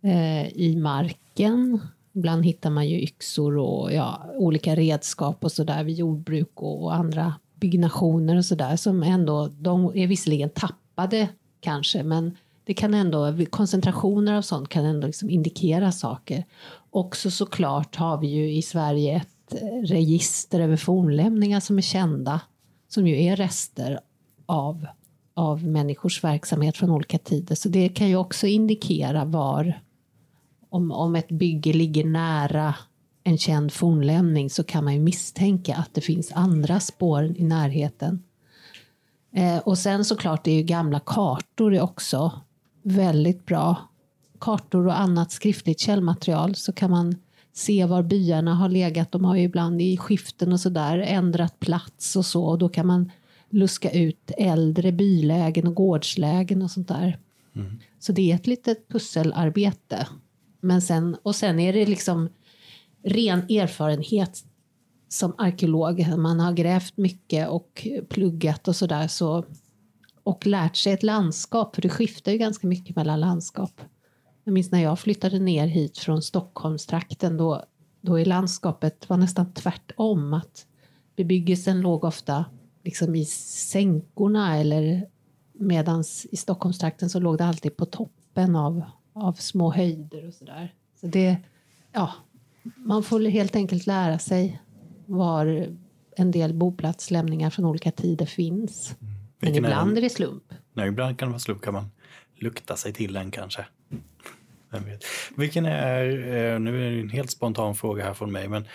[0.01, 1.80] eh, i marken.
[2.13, 6.95] Ibland hittar man ju yxor och ja, olika redskap och sådär vid jordbruk och, och
[6.95, 12.38] andra byggnationer och sådär som ändå, de är visserligen tappade kanske, men
[12.70, 16.45] det kan ändå, koncentrationer av sånt kan ändå liksom indikera saker.
[16.89, 22.41] Också såklart har vi ju i Sverige ett eh, register över fornlämningar som är kända,
[22.88, 23.99] som ju är rester
[24.45, 24.88] av,
[25.34, 27.55] av människors verksamhet från olika tider.
[27.55, 29.82] Så det kan ju också indikera var,
[30.70, 32.76] om, om ett bygge ligger nära
[33.24, 38.24] en känd fornlämning så kan man ju misstänka att det finns andra spår i närheten.
[39.34, 42.32] Eh, och sen såklart är ju gamla kartor också
[42.82, 43.89] väldigt bra.
[44.39, 47.15] Kartor och annat skriftligt källmaterial så kan man
[47.53, 49.11] se var byarna har legat.
[49.11, 52.88] De har ju ibland i skiften och sådär ändrat plats och så och då kan
[52.88, 53.11] man
[53.49, 57.19] luska ut äldre bylägen och gårdslägen och sånt där.
[57.55, 57.80] Mm.
[57.99, 60.07] Så det är ett litet pusselarbete.
[60.61, 62.30] Men sen, och sen är det liksom
[63.03, 64.43] ren erfarenhet
[65.09, 66.17] som arkeolog.
[66.17, 69.07] Man har grävt mycket och pluggat och sådär.
[69.07, 69.45] Så,
[70.30, 73.82] och lärt sig ett landskap, för det skiftar ju ganska mycket mellan landskap.
[74.43, 77.63] Jag minns när jag flyttade ner hit från Stockholmstrakten då,
[78.01, 80.34] då i landskapet var nästan tvärtom.
[80.34, 80.65] Att
[81.15, 82.45] bebyggelsen låg ofta
[82.84, 85.07] liksom i sänkorna eller
[85.53, 88.82] medans i Stockholmstrakten så låg det alltid på toppen av,
[89.13, 90.73] av små höjder och sådär.
[91.01, 91.38] Så det,
[91.91, 92.13] ja,
[92.75, 94.61] man får helt enkelt lära sig
[95.05, 95.67] var
[96.15, 98.95] en del boplatslämningar från olika tider finns.
[99.01, 99.18] Mm.
[99.39, 100.43] Men ibland är, är det slump.
[100.73, 101.61] Nej, ibland kan det vara slump.
[101.61, 101.91] kan man
[102.35, 103.65] lukta sig till en kanske.
[104.71, 105.03] Vem vet.
[105.37, 108.65] Vilken är, eh, nu är det en helt spontan fråga här från mig, men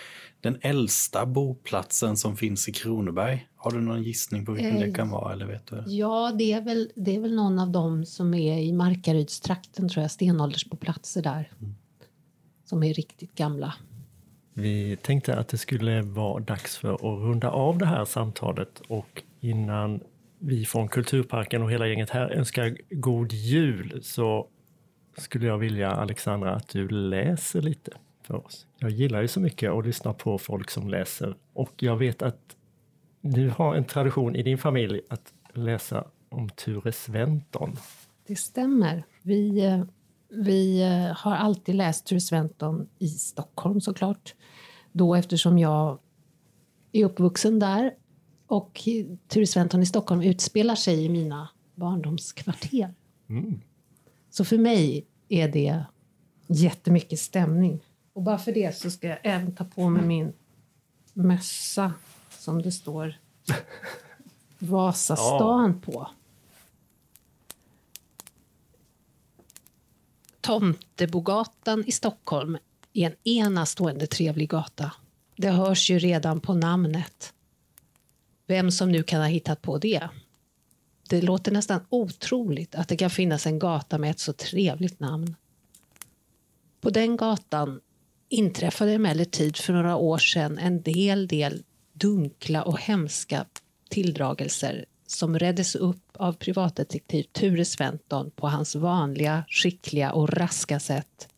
[0.41, 5.09] den äldsta boplatsen som finns i Kronoberg, har du någon gissning på vilken det kan
[5.09, 5.33] vara?
[5.33, 5.83] Eller vet du?
[5.87, 10.01] Ja, det är, väl, det är väl någon av dem som är i Markarydstrakten, tror
[10.01, 11.51] jag, stenåldersboplatser där.
[11.61, 11.75] Mm.
[12.65, 13.73] Som är riktigt gamla.
[14.53, 19.23] Vi tänkte att det skulle vara dags för att runda av det här samtalet och
[19.39, 19.99] innan
[20.39, 24.47] vi från Kulturparken och hela gänget här önskar god jul så
[25.17, 28.67] skulle jag vilja Alexandra att du läser lite för oss.
[28.77, 32.55] Jag gillar ju så mycket att lyssna på folk som läser och jag vet att
[33.21, 37.75] du har en tradition i din familj att läsa om Ture Sventon.
[38.27, 39.03] Det stämmer.
[39.21, 39.83] Vi, eh,
[40.29, 44.35] vi eh, har alltid läst Ture Sventon i Stockholm såklart.
[44.91, 45.99] Då eftersom jag
[46.91, 47.91] är uppvuxen där
[48.47, 48.81] och
[49.27, 52.93] Ture Sventon i Stockholm utspelar sig i mina barndomskvarter.
[53.27, 53.61] Mm.
[54.29, 55.85] Så för mig är det
[56.47, 57.79] jättemycket stämning.
[58.13, 60.33] Och bara för det så ska jag även ta på mig min
[61.13, 61.93] mössa
[62.29, 63.15] som det står
[64.59, 65.91] Vasastan ja.
[65.91, 66.07] på.
[70.41, 72.57] Tomtebogatan i Stockholm
[72.93, 74.91] är en enastående trevlig gata.
[75.35, 77.33] Det hörs ju redan på namnet.
[78.47, 80.09] Vem som nu kan ha hittat på det.
[81.09, 85.35] Det låter nästan otroligt att det kan finnas en gata med ett så trevligt namn.
[86.81, 87.81] På den gatan
[88.29, 93.45] inträffade emellertid för några år sedan en hel del dunkla och hemska
[93.89, 101.29] tilldragelser som reddes upp av privatdetektiv Ture Sventon på hans vanliga, skickliga och raska sätt.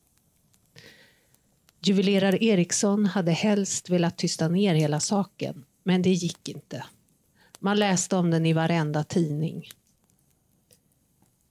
[1.82, 6.84] Juvelerare Eriksson hade helst velat tysta ner hela saken, men det gick inte.
[7.60, 9.70] Man läste om den i varenda tidning.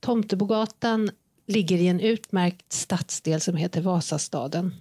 [0.01, 1.11] Tomtebogatan
[1.47, 4.75] ligger i en utmärkt stadsdel som heter Vasastaden.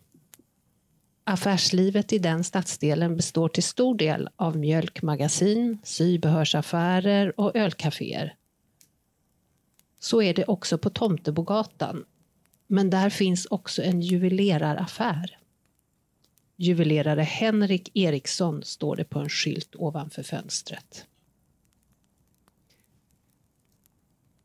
[1.23, 8.35] Affärslivet i den stadsdelen består till stor del av mjölkmagasin, sybehörsaffärer och ölcaféer.
[9.99, 12.05] Så är det också på Tomtebogatan.
[12.67, 15.37] Men där finns också en juveleraraffär.
[16.55, 21.05] Juvelerare Henrik Eriksson står det på en skylt ovanför fönstret.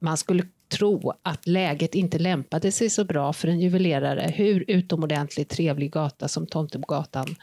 [0.03, 5.49] Man skulle tro att läget inte lämpade sig så bra för en juvelerare hur utomordentligt
[5.49, 7.37] trevlig gata som Tomtebogatan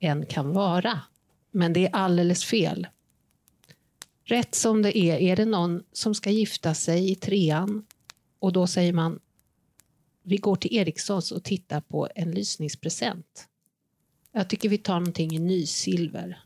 [0.00, 1.00] än kan vara.
[1.50, 2.86] Men det är alldeles fel.
[4.24, 7.86] Rätt som det är, är det någon som ska gifta sig i trean
[8.38, 9.20] och då säger man
[10.22, 13.48] vi går till Erikssons och tittar på en lysningspresent.
[14.32, 16.42] Jag tycker vi tar någonting i nysilver.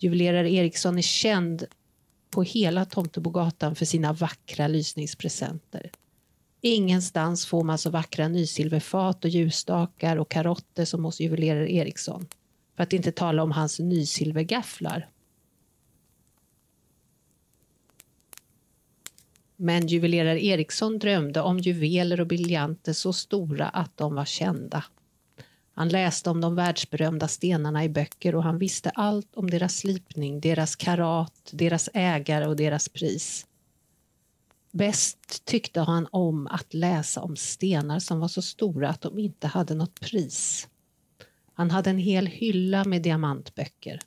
[0.00, 1.64] Juvelerare Eriksson är känd
[2.30, 5.90] på hela Tomtebogatan för sina vackra lysningspresenter.
[6.60, 12.26] Ingenstans får man så vackra nysilverfat och ljusstakar och karotter som hos juvelerare Eriksson.
[12.76, 15.08] För att inte tala om hans nysilvergafflar.
[19.56, 24.84] Men juvelerare Eriksson drömde om juveler och briljanter så stora att de var kända.
[25.80, 30.40] Han läste om de världsberömda stenarna i böcker och han visste allt om deras slipning,
[30.40, 33.46] deras karat, deras ägare och deras pris.
[34.70, 39.46] Bäst tyckte han om att läsa om stenar som var så stora att de inte
[39.46, 40.68] hade något pris.
[41.54, 44.00] Han hade en hel hylla med diamantböcker.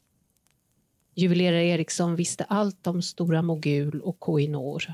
[1.15, 4.93] Juvelerare Eriksson visste allt om Stora Mogul och Koinor.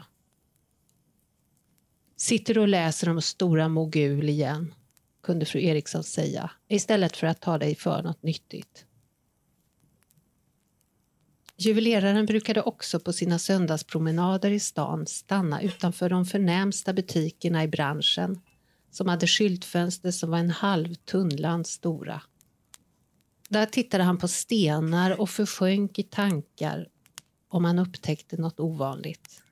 [2.17, 4.73] Sitter och läser om Stora Mogul igen?
[5.23, 8.85] Kunde fru Eriksson säga istället för att ta dig för något nyttigt.
[11.57, 18.41] Juveleraren brukade också på sina söndagspromenader i stan stanna utanför de förnämsta butikerna i branschen
[18.91, 22.21] som hade skyltfönster som var en halv tunnland stora.
[23.49, 26.87] Där tittade han på stenar och försjönk i tankar
[27.47, 29.43] om han upptäckte något ovanligt.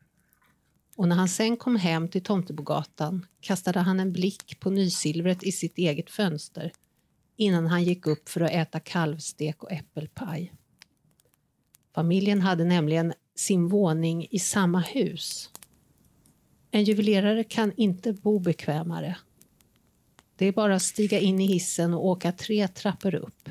[0.97, 5.51] Och när han sen kom hem till Tomtebogatan kastade han en blick på nysilvret i
[5.51, 6.71] sitt eget fönster
[7.35, 10.53] innan han gick upp för att äta kalvstek och äppelpaj.
[11.95, 15.49] Familjen hade nämligen sin våning i samma hus.
[16.71, 19.17] En juvelerare kan inte bo bekvämare.
[20.35, 23.49] Det är bara att stiga in i hissen och åka tre trappor upp.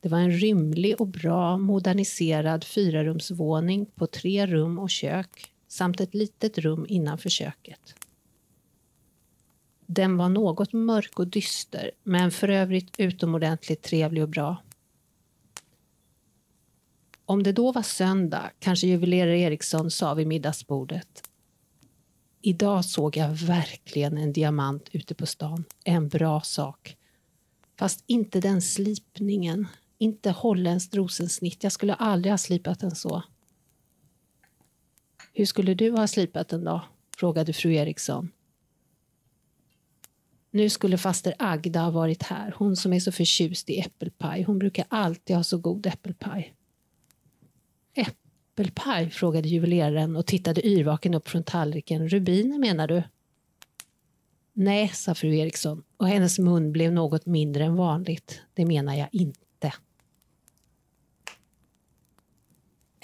[0.00, 6.14] Det var en rymlig och bra moderniserad fyrarumsvåning på tre rum och kök samt ett
[6.14, 7.94] litet rum innanför köket.
[9.86, 14.56] Den var något mörk och dyster, men för övrigt utomordentligt trevlig och bra.
[17.24, 21.22] Om det då var söndag kanske juvelerare Eriksson sa vid middagsbordet.
[22.42, 25.64] Idag såg jag verkligen en diamant ute på stan.
[25.84, 26.96] En bra sak.
[27.78, 29.68] Fast inte den slipningen.
[29.98, 31.62] Inte holländskt rosensnitt.
[31.62, 33.22] Jag skulle aldrig ha slipat den så.
[35.32, 36.80] Hur skulle du ha slipat den då?
[37.16, 38.30] frågade fru Eriksson.
[40.50, 44.42] Nu skulle faster Agda ha varit här, hon som är så förtjust i äppelpaj.
[44.42, 46.54] Hon brukar alltid ha så god äppelpaj.
[47.94, 49.10] Äppelpaj?
[49.10, 52.08] frågade juveleraren och tittade yrvaken upp från tallriken.
[52.08, 53.02] Rubiner menar du?
[54.52, 58.40] Nej, sa fru Eriksson och hennes mun blev något mindre än vanligt.
[58.54, 59.41] Det menar jag inte.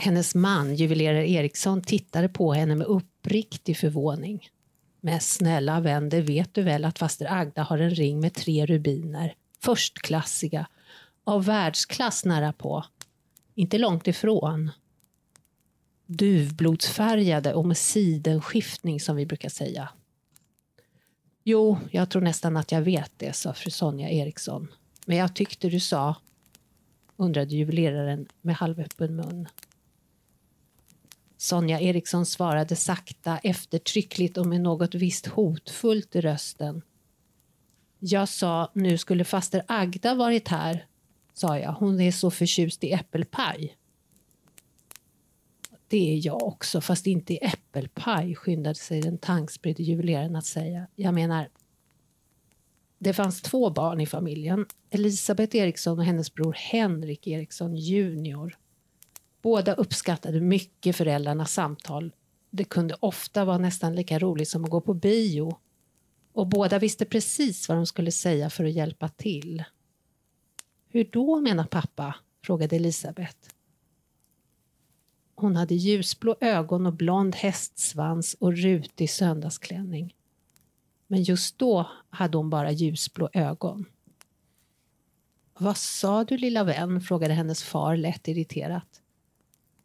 [0.00, 4.48] Hennes man, juvelerare Eriksson, tittade på henne med uppriktig förvåning.
[5.00, 8.66] Men snälla vän, det vet du väl att faster Agda har en ring med tre
[8.66, 9.34] rubiner.
[9.60, 10.68] Förstklassiga.
[11.24, 12.84] Av världsklass nära på.
[13.54, 14.70] Inte långt ifrån.
[16.06, 19.88] Duvblodsfärgade och med sidenskiftning som vi brukar säga.
[21.44, 24.68] Jo, jag tror nästan att jag vet det, sa fru Sonja Eriksson.
[25.06, 26.16] Men jag tyckte du sa,
[27.16, 29.48] undrade juveleraren med halvöppen mun.
[31.48, 36.82] Sonja Eriksson svarade sakta, eftertryckligt och med något visst hotfullt i rösten.
[37.98, 40.86] Jag sa, nu skulle faster Agda varit här,
[41.32, 41.72] sa jag.
[41.72, 43.76] Hon är så förtjust i äppelpaj.
[45.88, 50.86] Det är jag också, fast inte i äppelpaj, skyndade sig den tankspridde juveleraren att säga.
[50.96, 51.48] Jag menar,
[52.98, 54.66] det fanns två barn i familjen.
[54.90, 58.58] Elisabeth Eriksson och hennes bror Henrik Eriksson junior.
[59.48, 62.12] Båda uppskattade mycket föräldrarnas samtal.
[62.50, 65.56] Det kunde ofta vara nästan lika roligt som att gå på bio.
[66.32, 69.64] Och båda visste precis vad de skulle säga för att hjälpa till.
[70.88, 72.14] Hur då, menar pappa?
[72.44, 73.36] frågade Elisabeth.
[75.34, 80.14] Hon hade ljusblå ögon och blond hästsvans och rutig söndagsklänning.
[81.06, 83.84] Men just då hade hon bara ljusblå ögon.
[85.58, 87.00] Vad sa du lilla vän?
[87.00, 89.02] frågade hennes far lätt irriterat.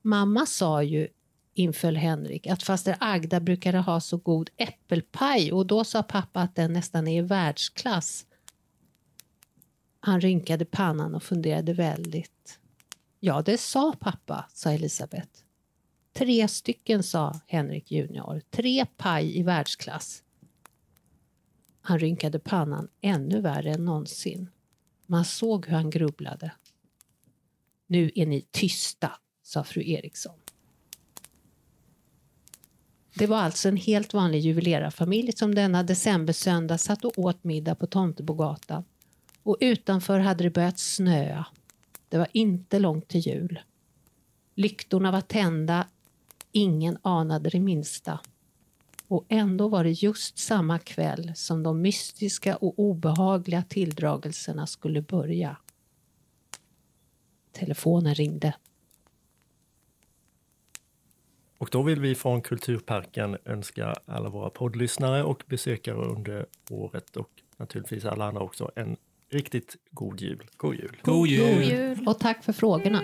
[0.06, 1.08] Mamma sa ju,
[1.54, 6.56] inföll Henrik, att faster Agda brukade ha så god äppelpaj och då sa pappa att
[6.56, 8.26] den nästan är i världsklass.
[10.00, 12.60] Han rynkade pannan och funderade väldigt.
[13.20, 15.40] Ja, det sa pappa, sa Elisabeth.
[16.14, 18.42] Tre stycken, sa Henrik junior.
[18.50, 20.24] Tre paj i världsklass.
[21.82, 24.50] Han rynkade pannan ännu värre än någonsin.
[25.06, 26.52] Man såg hur han grubblade.
[27.88, 29.12] Nu är ni tysta,
[29.44, 30.36] sa fru Eriksson.
[33.16, 37.88] Det var alltså en helt vanlig juvelerarfamilj som denna decembersöndag satt och åt middag på
[37.88, 38.84] Tomtebogatan.
[39.44, 41.46] Och utanför hade det börjat snöa.
[42.10, 43.60] Det var inte långt till jul.
[44.56, 45.88] Lyktorna var tända.
[46.52, 48.20] Ingen anade det minsta.
[49.08, 55.58] Och ändå var det just samma kväll som de mystiska och obehagliga tilldragelserna skulle börja.
[57.52, 58.54] Telefonen ringde.
[61.64, 67.30] Och då vill vi från Kulturparken önska alla våra poddlyssnare och besökare under året och
[67.58, 68.98] naturligtvis alla andra också en
[69.30, 70.44] riktigt god jul.
[70.58, 70.98] God jul!
[71.02, 71.56] God jul!
[71.56, 72.08] God jul.
[72.08, 73.02] Och tack för frågorna.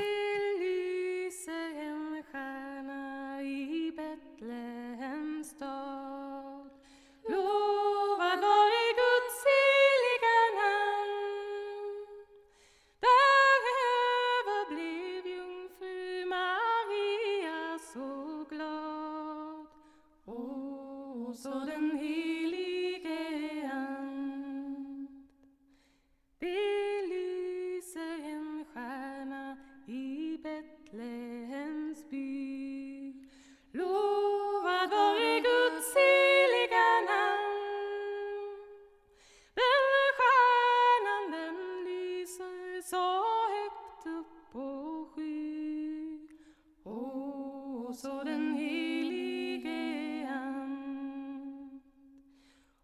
[48.02, 51.82] Så den helige And.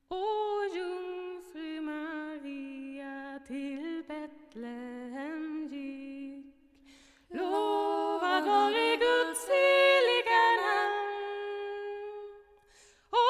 [0.09, 0.25] O,
[0.75, 6.45] jungfru Maria till Betlehem gick.
[7.29, 12.19] Lovad vare Guds heliga namn.
[13.11, 13.25] O,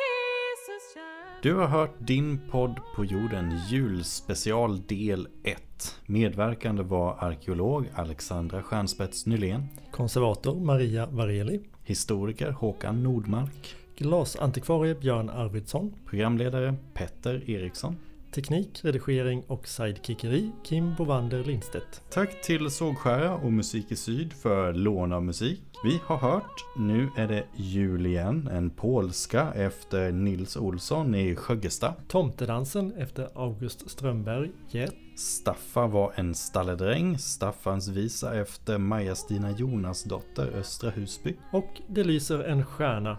[0.00, 5.58] Jesus kär Du har hört din podd på jorden julspecial del 1.
[6.06, 9.68] Medverkande var arkeolog Alexandra Stjernspets Nylén,
[9.98, 11.60] Konservator Maria Vareli.
[11.84, 15.94] historiker Håkan Nordmark, Glasantikvarie Björn Arvidsson.
[16.10, 17.96] programledare Petter Eriksson.
[18.32, 22.02] Teknik, redigering och sidekickeri Kim Bovander Lindstedt.
[22.10, 25.62] Tack till Sågskära och Musik i Syd för lån av musik.
[25.84, 31.94] Vi har hört Nu är det jul igen, en polska efter Nils Olsson i Sjöggesta.
[32.08, 34.94] Tomtedansen efter August Strömberg, Get.
[35.16, 41.36] Staffa var en stalledräng, Staffans visa efter Maja-Stina Jonasdotter Östra Husby.
[41.52, 43.18] Och Det lyser en stjärna.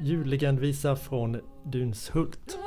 [0.00, 2.58] Jullegendvisa från Dunshult.